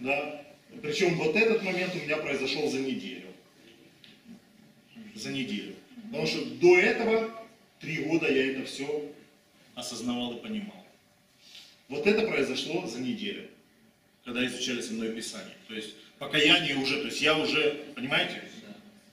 [0.00, 0.42] Да?
[0.80, 3.26] Причем вот этот момент у меня произошел за неделю.
[5.14, 5.74] За неделю.
[6.04, 7.46] Потому что до этого
[7.78, 9.12] три года я это все
[9.74, 10.82] осознавал и понимал.
[11.88, 13.50] Вот это произошло за неделю,
[14.24, 15.54] когда изучали со мной Писание.
[15.68, 18.42] То есть покаяние уже, то есть я уже, понимаете,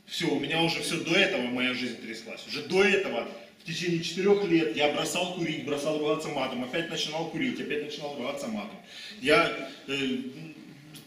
[0.06, 2.48] все, у меня уже все до этого моя жизнь тряслась.
[2.48, 3.30] Уже до этого
[3.64, 8.18] в течение четырех лет я бросал курить, бросал ругаться матом, опять начинал курить, опять начинал
[8.18, 8.76] ругаться матом.
[9.22, 10.18] Я э,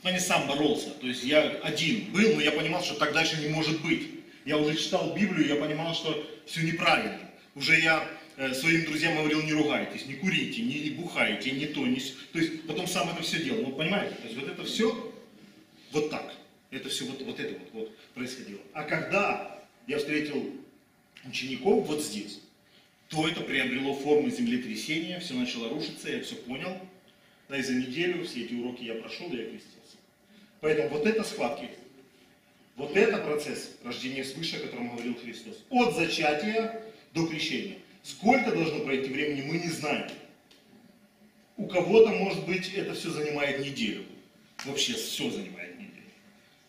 [0.02, 3.48] не сам боролся, то есть я один был, но я понимал, что так дальше не
[3.48, 4.08] может быть.
[4.46, 7.20] Я уже читал Библию, я понимал, что все неправильно.
[7.54, 11.86] Уже я э, своим друзьям говорил, не ругайтесь, не курите, не, не бухайте, не то,
[11.86, 12.00] не...
[12.32, 13.64] То есть потом сам это все делал.
[13.64, 15.12] Ну, понимаете, то есть вот это все
[15.92, 16.32] вот так.
[16.70, 18.60] Это все вот, вот это вот, вот происходило.
[18.72, 20.52] А когда я встретил
[21.24, 22.40] учеников вот здесь,
[23.08, 26.76] то это приобрело формы землетрясения, все начало рушиться, я все понял.
[27.48, 29.96] Да и за неделю все эти уроки я прошел, и я крестился.
[30.60, 31.68] Поэтому вот это схватки,
[32.74, 35.64] вот это процесс рождения свыше, о котором говорил Христос.
[35.70, 36.82] От зачатия
[37.14, 37.78] до крещения.
[38.02, 40.10] Сколько должно пройти времени, мы не знаем.
[41.56, 44.04] У кого-то, может быть, это все занимает неделю.
[44.64, 46.10] Вообще все занимает неделю.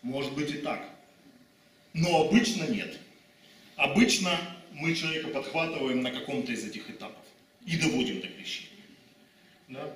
[0.02, 0.88] Может быть и так.
[1.92, 2.98] Но обычно нет.
[3.76, 4.38] Обычно
[4.78, 7.24] мы человека подхватываем на каком-то из этих этапов
[7.66, 8.70] и доводим до крещения.
[9.68, 9.92] Да?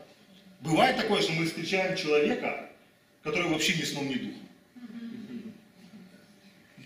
[0.60, 2.68] Бывает такое, что мы встречаем человека,
[3.22, 4.48] который вообще ни сном, ни духом.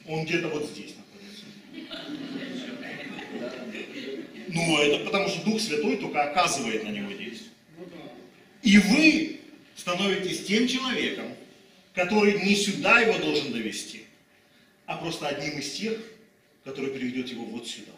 [0.07, 1.45] Он где-то вот здесь находится.
[4.49, 7.51] Ну, это потому что Дух Святой только оказывает на него действие.
[8.63, 9.41] И вы
[9.75, 11.27] становитесь тем человеком,
[11.95, 14.05] который не сюда его должен довести,
[14.85, 15.99] а просто одним из тех,
[16.67, 17.93] который приведет его вот сюда.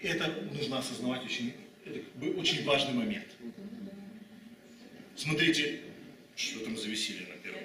[0.00, 1.52] Это нужно осознавать очень,
[1.84, 2.00] это
[2.38, 3.26] очень важный момент.
[5.14, 5.80] Смотрите,
[6.36, 7.60] что там за веселье на первом.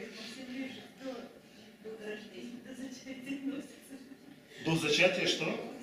[4.66, 5.74] До зачатия что?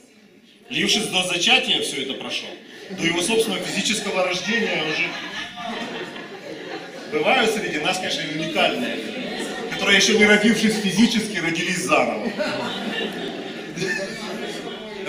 [0.68, 2.50] Лившись до зачатия все это прошел.
[2.90, 5.08] До его собственного физического рождения уже
[7.10, 8.98] бывают среди нас, конечно, уникальные,
[9.70, 12.30] которые еще не родившись физически, родились заново.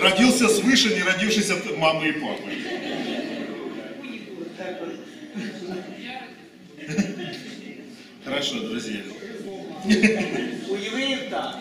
[0.04, 2.52] Родился свыше, не родившись от мамы и папы.
[8.26, 9.00] Хорошо, друзья.
[10.70, 11.60] У євреїв так.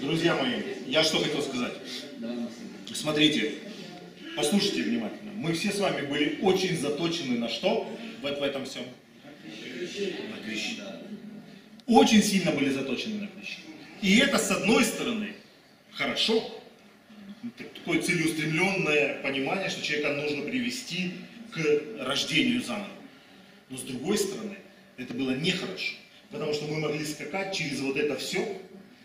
[0.00, 1.72] Друзья мои, я что хотел сказать.
[2.94, 3.52] Смотрите,
[4.36, 5.32] послушайте внимательно.
[5.34, 7.88] Мы все с вами были очень заточены на что
[8.22, 8.84] в этом всем?
[9.46, 11.00] На крещение.
[11.86, 13.76] Очень сильно были заточены на крещение.
[14.02, 15.34] И это, с одной стороны,
[15.92, 16.62] хорошо.
[17.74, 21.12] Такое целеустремленное понимание, что человека нужно привести
[21.52, 21.60] к
[22.00, 22.90] рождению заново.
[23.70, 24.56] Но с другой стороны,
[24.96, 25.94] это было нехорошо.
[26.30, 28.60] Потому что мы могли скакать через вот это все,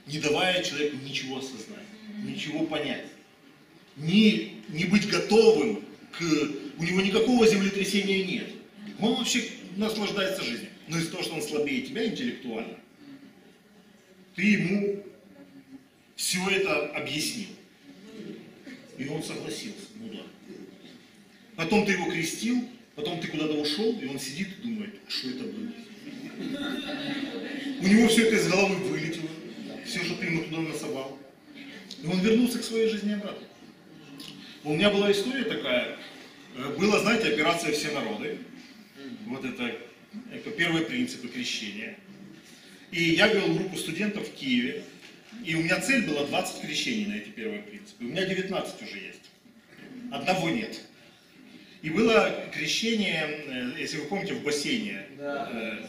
[0.08, 1.86] не давая человеку ничего осознать,
[2.24, 3.06] ничего понять.
[3.96, 6.22] Не, не быть готовым к...
[6.78, 8.48] У него никакого землетрясения нет.
[9.00, 9.44] Он вообще
[9.78, 10.70] наслаждается жизнью.
[10.88, 12.78] Но из-за того, что он слабее тебя интеллектуально,
[14.36, 15.04] ты ему
[16.16, 17.50] все это объяснил.
[18.98, 19.88] И он согласился.
[19.96, 20.22] Ну да.
[21.56, 25.30] Потом ты его крестил, потом ты куда-то ушел, и он сидит и думает, «А что
[25.30, 25.72] это было.
[27.82, 29.30] У него все это из головы вылетело,
[29.86, 31.18] все, что ты ему туда насовал.
[32.04, 33.48] И он вернулся к своей жизни обратно.
[34.64, 35.98] У меня была история такая,
[36.56, 38.38] э, была, знаете, операция «Все народы».
[39.28, 39.76] Вот это,
[40.32, 41.98] это первые принципы крещения.
[42.92, 44.84] И я вел группу студентов в Киеве,
[45.46, 48.04] и у меня цель была 20 крещений на эти первые принципы.
[48.04, 49.32] У меня 19 уже есть.
[50.12, 50.82] Одного нет.
[51.82, 55.06] И было крещение, э, если вы помните, в бассейне.
[55.18, 55.88] Э,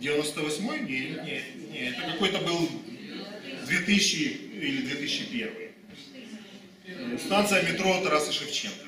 [0.00, 0.80] 98-й?
[0.80, 2.68] Не, не, не, это какой-то был
[3.66, 4.16] 2000
[4.60, 5.50] или 2001.
[6.86, 8.83] Э, Станция метро Тараса Шевченко.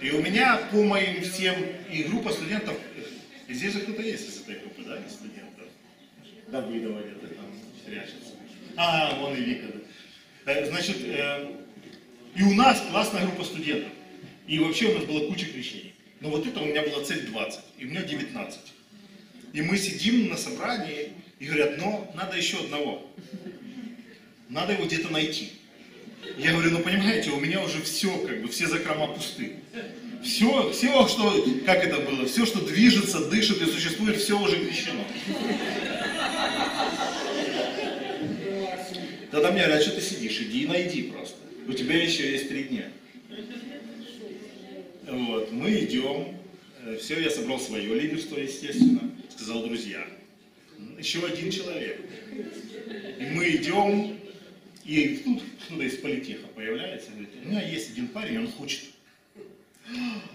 [0.00, 1.56] И у меня по моим всем,
[1.90, 2.76] и группа студентов,
[3.48, 5.66] и здесь же кто-то есть из этой группы, да, из студентов?
[6.48, 7.46] Давыдова где-то там
[7.84, 8.34] прячется.
[8.76, 9.66] А, вон и Вика.
[10.46, 10.52] да.
[10.52, 11.56] Э, Значит, э,
[12.36, 13.90] и у нас классная группа студентов.
[14.46, 15.94] И вообще у нас была куча крещений.
[16.20, 18.58] Но вот это у меня была цель 20, и у меня 19.
[19.52, 23.10] И мы сидим на собрании и говорят, но надо еще одного.
[24.48, 25.52] Надо его где-то найти.
[26.36, 29.56] Я говорю, ну понимаете, у меня уже все, как бы, все закрома пусты.
[30.22, 35.04] Все, все, что, как это было, все, что движется, дышит и существует, все уже крещено.
[39.30, 41.36] Тогда мне говорят, что ты сидишь, иди и найди просто.
[41.66, 42.90] У тебя еще есть три дня.
[45.06, 46.36] Вот, мы идем,
[47.00, 50.04] все, я собрал свое лидерство, естественно, сказал друзья.
[50.98, 52.00] Еще один человек.
[53.20, 54.18] И мы идем,
[54.88, 58.84] и тут кто-то из политеха появляется, говорит, у меня есть один парень, он хочет.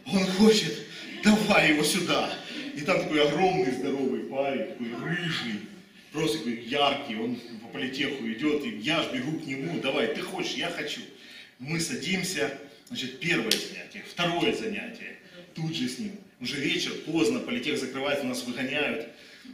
[0.06, 0.78] Он хочет,
[1.24, 2.32] давай его сюда.
[2.76, 5.62] И там такой огромный здоровый парень, такой рыжий,
[6.12, 10.22] просто такой яркий, он по политеху идет, и я ж бегу к нему, давай, ты
[10.22, 11.02] хочешь, я хочу.
[11.58, 12.56] Мы садимся,
[12.90, 15.18] значит, первое занятие, второе занятие,
[15.56, 16.12] тут же с ним.
[16.40, 19.08] Уже вечер, поздно, политех закрывается, нас выгоняют.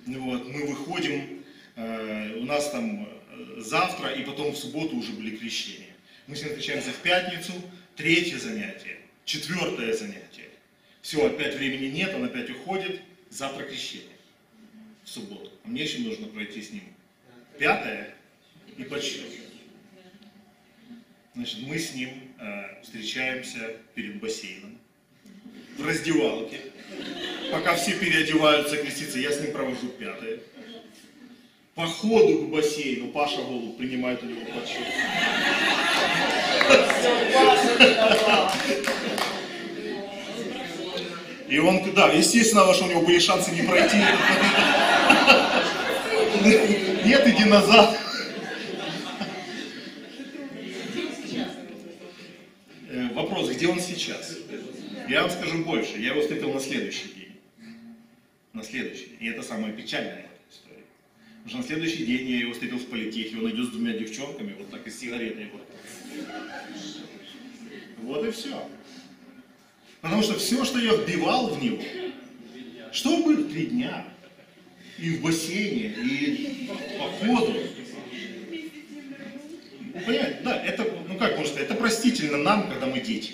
[0.06, 1.42] Ну Вот, мы выходим,
[1.78, 3.08] э, у нас там
[3.58, 5.96] завтра и потом в субботу уже были крещения.
[6.28, 7.54] Мы с ним встречаемся в пятницу,
[7.96, 10.50] третье занятие, четвертое занятие.
[11.02, 14.08] Все, опять времени нет, он опять уходит, завтра крещение,
[15.04, 15.52] в субботу.
[15.64, 16.84] А мне еще нужно пройти с ним
[17.58, 18.14] пятое
[18.78, 19.26] и подсчет.
[21.36, 22.10] Значит, мы с ним
[22.40, 24.78] э, встречаемся перед бассейном,
[25.78, 26.60] в раздевалке.
[27.52, 30.40] Пока все переодеваются, креститься, я с ним провожу пятое.
[31.80, 34.86] По ходу к бассейну Паша Голуб принимает у него подсчет.
[41.48, 43.96] И он, да, естественно, что у него были шансы не пройти.
[47.06, 47.98] Нет, иди назад.
[52.90, 54.36] Э, Вопрос, где он сейчас?
[55.08, 57.40] Я вам скажу больше, я его встретил на следующий день.
[58.52, 59.16] На следующий.
[59.22, 60.29] И это самая печальная история.
[61.50, 64.54] Потому что на следующий день я его встретил в политехе, он идет с двумя девчонками,
[64.56, 65.02] вот так и с.
[65.52, 65.62] Вот,
[68.04, 68.70] вот и все.
[70.00, 71.82] Потому что все, что я вбивал в него,
[72.92, 74.06] что было три дня,
[75.00, 76.70] и в бассейне, и
[77.00, 77.54] по ходу.
[79.96, 83.34] Вы понимаете, да, это, ну как можно сказать, это простительно нам, когда мы дети.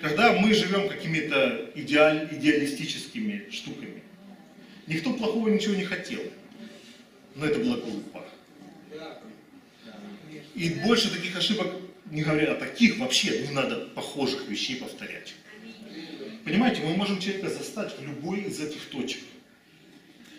[0.00, 4.04] Когда мы живем какими-то идеаль, идеалистическими штуками,
[4.86, 6.20] никто плохого ничего не хотел.
[7.34, 8.24] Но это была глупо.
[10.54, 11.68] И больше таких ошибок,
[12.10, 15.34] не говоря о таких, вообще не надо похожих вещей повторять.
[16.44, 19.20] Понимаете, мы можем человека застать в любой из этих точек.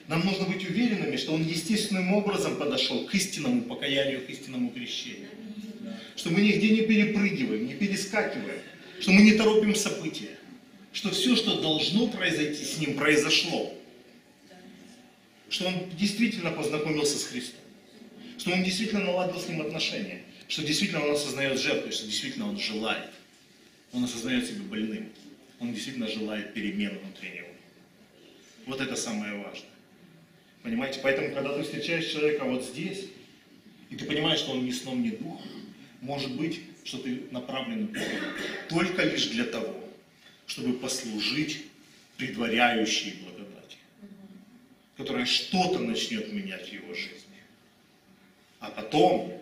[0.07, 5.29] Нам нужно быть уверенными, что он естественным образом подошел к истинному покаянию, к истинному крещению.
[6.15, 8.59] Что мы нигде не перепрыгиваем, не перескакиваем,
[8.99, 10.37] что мы не торопим события,
[10.91, 13.73] что все, что должно произойти с ним, произошло.
[15.53, 17.59] Что он действительно познакомился с Христом,
[18.39, 22.57] что он действительно наладил с ним отношения, что действительно он осознает жертву, что действительно он
[22.57, 23.11] желает.
[23.91, 25.09] Он осознает себя больным.
[25.59, 27.49] Он действительно желает перемен внутри него.
[28.65, 29.69] Вот это самое важное.
[30.63, 31.01] Понимаете?
[31.03, 33.05] Поэтому, когда ты встречаешь человека вот здесь,
[33.91, 35.51] и ты понимаешь, что он ни сном, ни духом,
[36.01, 37.95] может быть, что ты направлен
[38.69, 39.87] только лишь для того,
[40.47, 41.65] чтобы послужить
[42.17, 43.32] предваряющей благодати,
[44.97, 47.19] которая что-то начнет менять в его жизни.
[48.59, 49.33] А потом,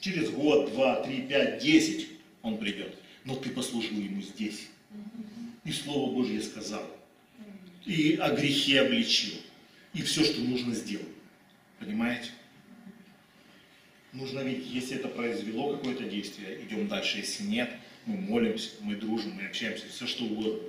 [0.00, 2.08] через год, два, три, пять, десять,
[2.42, 2.96] он придет.
[3.24, 4.68] Но ты послужил ему здесь.
[5.64, 6.84] И Слово Божье сказал.
[7.86, 9.34] И о грехе обличил.
[9.92, 11.08] И все, что нужно сделать.
[11.78, 12.30] Понимаете?
[14.12, 17.18] Нужно видеть, если это произвело какое-то действие, идем дальше.
[17.18, 17.70] Если нет,
[18.06, 20.68] мы молимся, мы дружим, мы общаемся, все что угодно.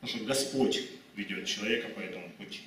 [0.00, 0.82] Потому что Господь
[1.16, 2.60] ведет человека по этому пути.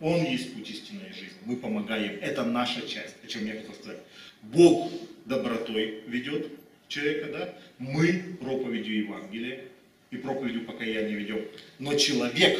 [0.00, 1.38] Он есть путь истинной жизни.
[1.44, 2.18] Мы помогаем.
[2.20, 3.16] Это наша часть.
[3.24, 3.98] О чем я хотел сказать.
[4.42, 4.90] Бог
[5.24, 6.52] добротой ведет
[6.88, 7.54] человека, да?
[7.78, 9.64] Мы проповедью Евангелия
[10.10, 11.40] и проповедью покаяния ведем.
[11.78, 12.58] Но человек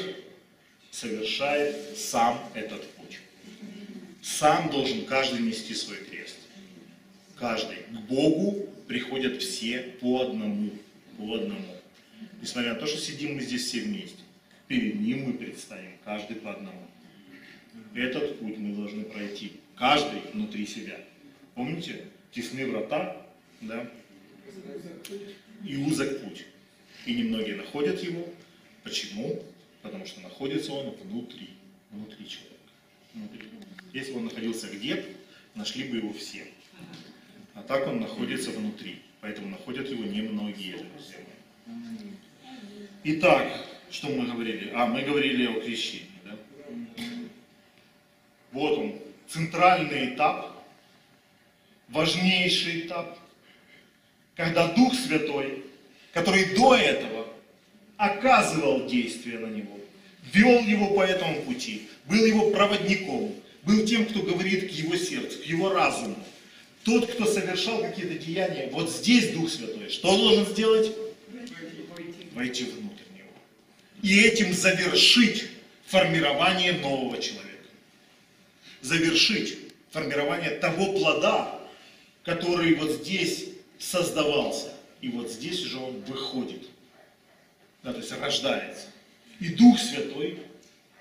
[0.91, 3.21] совершает сам этот путь.
[4.23, 6.37] Сам должен каждый нести свой крест.
[7.39, 7.77] Каждый.
[7.77, 10.71] К Богу приходят все по одному.
[11.19, 11.77] По одному.
[12.41, 14.26] Несмотря на то, что сидим мы здесь все вместе.
[14.69, 16.89] Перед Ним мы предстанем, каждый по одному.
[17.95, 19.53] Этот путь мы должны пройти.
[19.77, 20.99] Каждый внутри себя.
[21.55, 22.07] Помните?
[22.33, 23.27] Тесны врата,
[23.61, 23.89] да?
[25.65, 26.47] И узок путь.
[27.07, 28.29] И немногие находят его.
[28.83, 29.43] Почему?
[29.83, 31.51] Потому что находится он внутри.
[31.91, 32.57] Внутри человека.
[33.15, 33.49] Внутри.
[33.93, 35.09] Если он находился где-то,
[35.55, 36.47] нашли бы его все.
[37.55, 39.01] А так он находится внутри.
[39.21, 40.87] Поэтому находят его немногие.
[43.05, 44.73] Итак, что мы говорили?
[44.75, 46.07] А, мы говорили о крещении.
[46.23, 46.37] Да?
[48.53, 50.55] Вот он, центральный этап,
[51.89, 53.19] важнейший этап,
[54.35, 55.65] когда Дух Святой,
[56.13, 57.27] который до этого
[57.97, 59.79] оказывал действие на него,
[60.31, 65.39] вел его по этому пути, был его проводником, был тем, кто говорит к его сердцу,
[65.39, 66.17] к его разуму.
[66.85, 70.93] Тот, кто совершал какие-то деяния, вот здесь Дух Святой, что он должен сделать?
[72.35, 72.86] Войти него.
[74.07, 75.49] И этим завершить
[75.87, 77.67] формирование нового человека.
[78.81, 79.59] Завершить
[79.91, 81.61] формирование того плода,
[82.23, 83.47] который вот здесь
[83.81, 84.73] создавался.
[85.01, 86.69] И вот здесь уже он выходит.
[87.83, 88.87] Да, то есть рождается.
[89.41, 90.39] И Дух Святой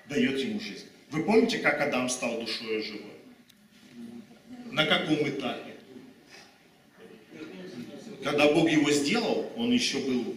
[0.08, 0.86] дает ему жизнь.
[1.10, 3.14] Вы помните, как Адам стал душой живой?
[4.72, 5.76] На каком этапе?
[8.24, 10.34] Когда Бог его сделал, он еще был,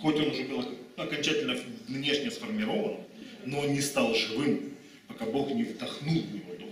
[0.00, 1.56] хоть он уже был окончательно
[1.88, 2.98] внешне сформирован,
[3.44, 4.74] но не стал живым,
[5.08, 6.68] пока Бог не вдохнул в него дух.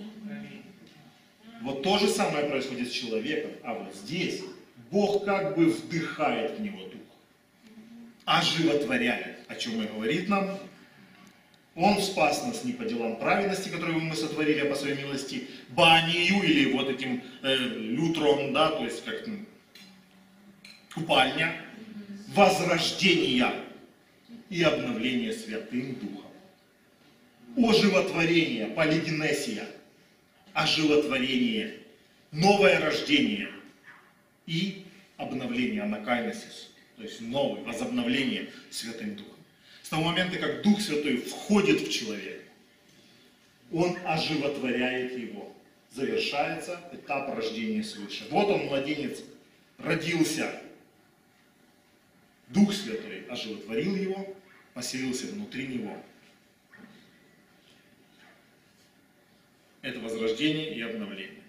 [1.63, 4.43] Вот то же самое происходит с человеком, а вот здесь
[4.91, 7.03] Бог как бы вдыхает в него дух,
[8.25, 10.59] оживотворяет, о чем и говорит нам.
[11.75, 16.43] Он спас нас не по делам праведности, которые мы сотворили, а по своей милости, банию
[16.43, 19.25] или вот этим э, лютром, да, то есть как
[20.93, 21.55] купальня,
[22.35, 23.53] возрождения
[24.51, 26.31] и обновления Святым Духом.
[27.57, 29.67] Оживотворение, полигенесия,
[30.53, 31.75] оживотворение,
[32.31, 33.51] новое рождение
[34.47, 34.85] и
[35.17, 39.35] обновление, анакайнесис, то есть новое, возобновление Святым Духом.
[39.83, 42.45] С того момента, как Дух Святой входит в человека,
[43.73, 45.55] он оживотворяет его.
[45.95, 48.27] Завершается этап рождения свыше.
[48.31, 49.19] Вот он, младенец,
[49.79, 50.61] родился.
[52.49, 54.37] Дух Святой оживотворил его,
[54.79, 56.01] поселился внутри него.
[59.83, 61.43] Это возрождение и обновление.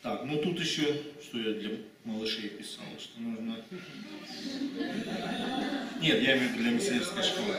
[0.00, 3.64] Так, ну тут еще, что я для малышей писал, что нужно...
[6.00, 7.56] Нет, я имею в виду для миссионерской школы.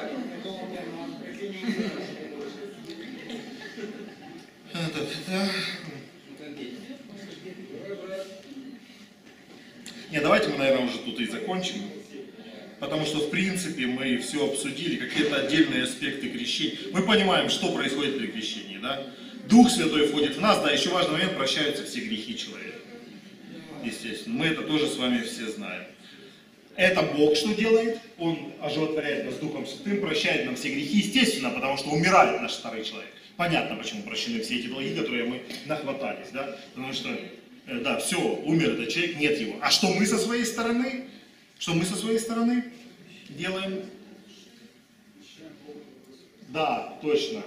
[10.11, 12.02] Не, давайте мы, наверное, тут и закончим.
[12.83, 16.77] Потому что, в принципе, мы все обсудили, какие-то отдельные аспекты крещения.
[16.91, 19.07] Мы понимаем, что происходит при крещении, да?
[19.47, 22.79] Дух Святой входит в нас, да, еще важный момент, прощаются все грехи человека.
[23.85, 25.85] Естественно, мы это тоже с вами все знаем.
[26.75, 27.99] Это Бог что делает?
[28.17, 32.83] Он оживотворяет нас Духом Святым, прощает нам все грехи, естественно, потому что умирает наш старый
[32.83, 33.11] человек.
[33.37, 36.59] Понятно, почему прощены все эти долги, которые мы нахватались, да?
[36.75, 39.55] Потому что, э, да, все, умер этот человек, нет его.
[39.61, 41.05] А что мы со своей стороны?
[41.63, 42.61] Что мы со своей стороны
[43.29, 43.85] делаем?
[46.49, 47.41] Да, точно.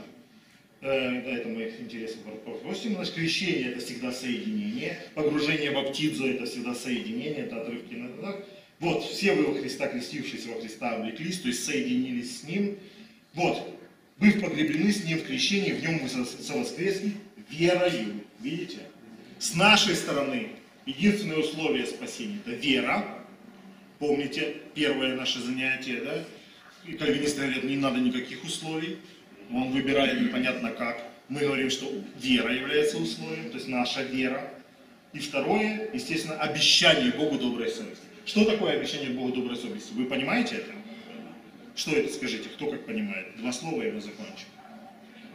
[0.80, 2.22] Э, да, это мы интересно
[2.62, 2.94] просим.
[2.94, 4.98] Наше крещение это всегда соединение.
[5.14, 8.47] Погружение в баптизу это всегда соединение, это отрывки на так.
[8.80, 12.78] Вот, все вы во Христа, крестившиеся во Христа, облеклись, то есть соединились с Ним.
[13.34, 13.78] Вот,
[14.16, 17.12] быв погреблены с Ним в крещении, в Нем со- совоскресли
[17.51, 18.24] верою.
[18.40, 18.78] Видите?
[19.38, 20.52] С нашей стороны
[20.86, 23.15] единственное условие спасения– это вера.
[23.98, 26.24] Помните, первое наше занятие, да?
[26.85, 28.98] И кальвинисты говорят, не надо никаких условий.
[29.51, 31.02] Он выбирает непонятно как.
[31.28, 34.52] Мы говорим, что вера является условием, то есть наша вера.
[35.12, 38.05] И второе, естественно, обещание Богу доброй совести.
[38.27, 39.93] Что такое обещание Богу доброй совести?
[39.94, 40.73] Вы понимаете это?
[41.74, 43.36] Что это, скажите, кто как понимает?
[43.39, 44.47] Два слова, мы закончим.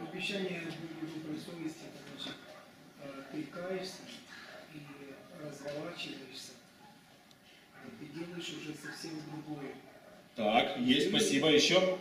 [0.00, 2.36] Обещание Богу доброй совести, это значит,
[3.02, 4.02] э, ты каешься
[4.74, 4.78] и
[5.44, 6.51] разворачиваешься,
[8.24, 9.72] делаешь уже совсем другое.
[10.34, 11.48] Так, есть, спасибо.
[11.50, 11.98] Еще?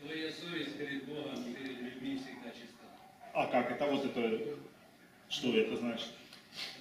[0.00, 2.84] Твоя совесть перед Богом, перед людьми всегда чиста.
[3.32, 3.70] А как?
[3.70, 4.40] Это вот это...
[5.28, 6.08] Что это значит?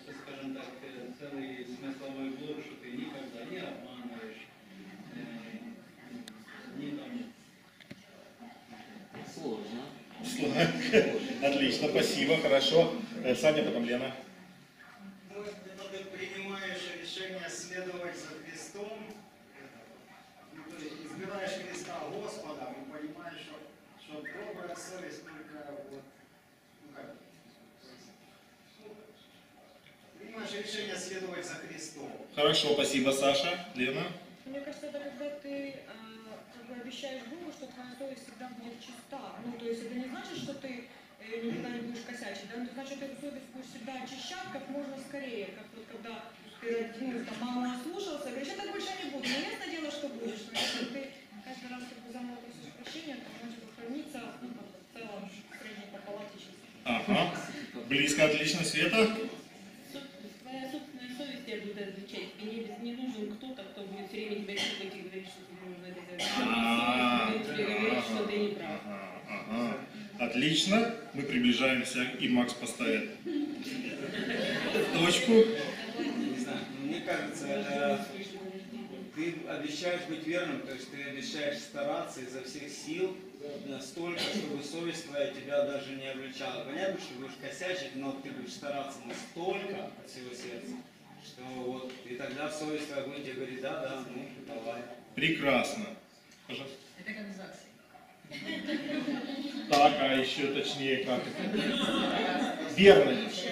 [0.05, 4.47] Это, скажем так, э, целый смысловой блок, что ты никогда не обманываешь,
[5.15, 5.57] э,
[6.77, 7.23] не там
[11.43, 12.93] Отлично, спасибо, хорошо.
[13.23, 14.13] Э, Саня, потом Лена.
[15.29, 18.99] Ну, когда ты принимаешь решение следовать за Христом,
[20.53, 23.55] ну, то есть избираешь Христа Господом и понимаешь, что,
[23.99, 26.03] что добрая совесть только вот,
[26.83, 27.15] ну как,
[28.79, 28.95] ну,
[30.19, 32.11] принимаешь решение следовать за Христом.
[32.35, 33.65] Хорошо, спасибо, Саша.
[33.73, 34.05] Лена?
[34.45, 35.83] Мне кажется, это когда ты э,
[36.53, 39.33] как бы обещаешь Богу, что твоя совесть всегда будет чиста.
[39.43, 40.89] Ну, то есть это не значит, что ты
[41.21, 42.63] э, никогда не будешь косячить, да?
[42.63, 45.47] Это значит, эту совесть будешь всегда очищать как можно скорее.
[45.47, 46.23] Как вот когда
[46.63, 49.27] ты там, маму ослушался, говоришь, я так больше не буду.
[49.27, 50.47] Но ясно дело, что будешь.
[50.51, 51.09] Но если ты
[51.43, 55.29] каждый раз как бы заново просишь прощения, то может храниться ну, в целом
[55.59, 56.63] средней по палате чисто.
[56.85, 57.35] Ага.
[57.89, 59.17] Близко, отлично, Света.
[60.43, 62.29] Твоя собственная совесть тебя будет отвечать.
[62.39, 65.53] И не, не нужен кто-то, кто будет все время тебя щупать и говорить, что ты
[65.59, 66.31] должен это делать.
[66.39, 68.69] А, Будет тебе говорить, что ты не прав.
[68.85, 69.77] Ага, ага.
[70.19, 70.95] Отлично.
[71.13, 73.11] Мы приближаемся, и Макс поставит
[74.93, 75.33] точку.
[77.05, 78.05] Кажется,
[79.15, 83.15] ты обещаешь быть верным, то есть ты обещаешь стараться изо всех сил
[83.65, 86.63] настолько, чтобы совесть твоя тебя даже не обличала.
[86.63, 90.75] Понятно, что будешь косячить, но ты будешь стараться настолько от всего сердца,
[91.23, 94.81] что вот, и тогда совесть твоя будет тебе говорить, да, да, ну, давай.
[95.15, 95.85] Прекрасно.
[96.47, 96.77] Пожалуйста.
[96.99, 97.59] Это как в ЗАГСе.
[99.69, 102.57] Так, а еще точнее как это?
[102.75, 103.47] Верность.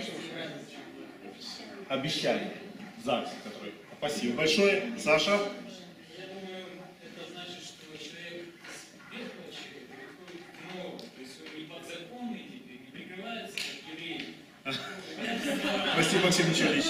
[1.88, 2.61] Обещание.
[3.04, 3.74] ЗАГС, который.
[3.98, 4.94] Спасибо большое.
[4.98, 5.40] Саша?
[15.94, 16.86] Спасибо, Максим Михайлович.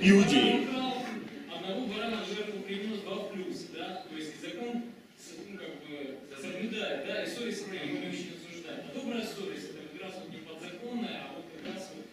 [0.00, 0.68] Иудеи.
[1.52, 4.84] Одного барана в жертву принес, два в плюс, да, то есть закон,
[5.58, 8.84] как бы, соблюдает, да, и совесть это его не очень осуждает.
[8.88, 12.06] А добрая совесть, это как раз вот не подзаконная, а вот как раз вот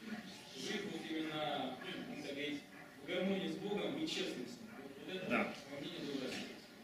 [0.57, 1.77] жить вот именно,
[2.09, 2.57] ну, так сказать,
[3.01, 4.65] в гармонии с Богом и честностью.
[5.07, 5.53] Вот, это, Да.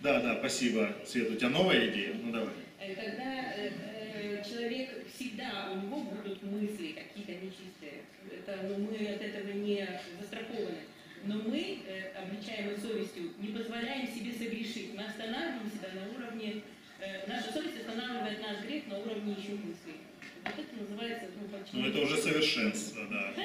[0.02, 1.30] Да, да, спасибо, Свет.
[1.30, 2.16] У тебя новая идея?
[2.16, 2.54] Ну давай.
[2.80, 3.72] Э, Когда э,
[4.16, 8.02] э, человек всегда, у него будут мысли какие-то нечистые.
[8.32, 9.88] Это, ну, мы от этого не
[10.20, 10.80] застрахованы.
[11.26, 14.96] Но мы, э, обличаемой совестью, не позволяем себе согрешить.
[14.96, 16.64] Мы останавливаем себя на уровне,
[17.00, 20.02] э, наша совесть останавливает наш грех на уровне еще мыслей.
[20.44, 23.34] Вот это называется, ну, Ну это уже совершенство, да.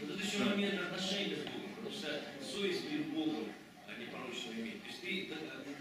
[0.00, 1.09] Вот еще момент отношений
[1.90, 3.46] потому что совесть перед Богом,
[3.86, 4.82] а не порочно иметь.
[4.82, 5.36] То есть ты э,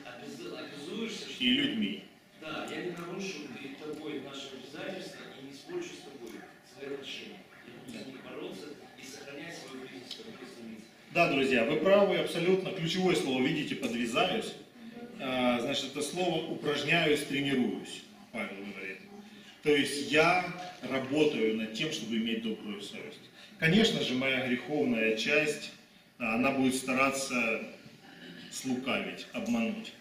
[0.05, 2.03] обяз- обязуешься, что И людьми.
[2.41, 6.31] да, я не нарушу перед тобой наши обязательства и не испорчу с тобой
[6.73, 7.39] свои отношения.
[7.67, 8.65] Я буду с ними бороться
[9.01, 10.83] и сохранять свою жизнь, свою жизнь.
[11.13, 12.71] Да, друзья, вы правы абсолютно.
[12.71, 14.53] Ключевое слово, видите, подвязаюсь.
[15.21, 18.97] А, Значит, это слово упражняюсь, тренируюсь, Павел говорит.
[19.63, 20.45] То есть я
[20.83, 23.19] работаю над тем, чтобы иметь добрую совесть.
[23.57, 25.71] Конечно же, моя греховная часть,
[26.19, 27.63] она будет стараться
[28.51, 29.93] слукавить, обмануть.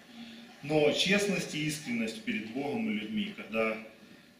[0.62, 3.76] Но честность и искренность перед Богом и людьми, когда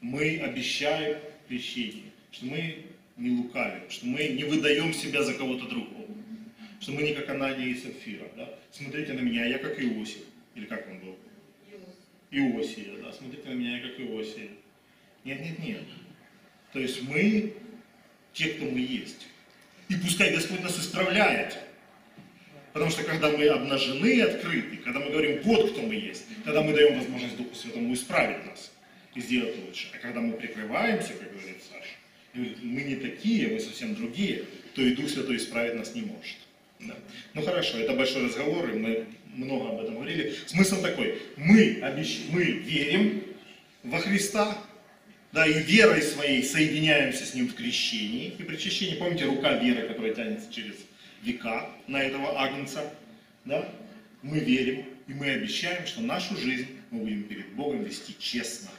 [0.00, 1.18] мы обещаем
[1.48, 2.86] крещение, что мы
[3.16, 6.06] не лукавим, что мы не выдаем себя за кого-то другого,
[6.80, 8.26] что мы не как Анания и Сапфира.
[8.36, 8.48] Да?
[8.72, 10.22] Смотрите на меня, я как Иосиф.
[10.55, 11.16] Или как он был?
[12.30, 13.12] Иосия, да.
[13.12, 14.48] Смотрите на меня, я как Иосия.
[15.24, 15.82] Нет, нет, нет.
[16.72, 17.55] То есть мы
[18.32, 19.26] те, кто мы есть.
[19.88, 21.59] И пускай Господь нас исправляет.
[22.73, 26.62] Потому что когда мы обнажены и открыты, когда мы говорим, вот кто мы есть, тогда
[26.62, 28.73] мы даем возможность Духу Святому исправить нас
[29.15, 29.89] и сделать лучше.
[29.95, 31.95] А когда мы прикрываемся, как говорит Саша,
[32.62, 36.36] мы не такие, мы совсем другие, то и Дух Святой исправить нас не может.
[36.81, 36.95] Да.
[37.35, 40.35] Ну хорошо, это большой разговор, и мы много об этом говорили.
[40.47, 42.20] Смысл такой, мы, обещ...
[42.31, 43.24] мы верим
[43.82, 44.59] во Христа,
[45.32, 48.35] да, и верой своей соединяемся с Ним в крещении.
[48.39, 50.74] И при крещении, помните, рука веры, которая тянется через
[51.23, 52.93] века на этого агнца,
[53.45, 53.69] да?
[54.23, 58.70] Мы верим, и мы обещаем, что нашу жизнь мы будем перед Богом вести честно,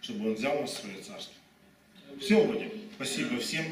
[0.00, 1.34] чтобы Он взял нас в свое царство.
[2.20, 2.72] Все, Владимир.
[2.96, 3.64] Спасибо всем.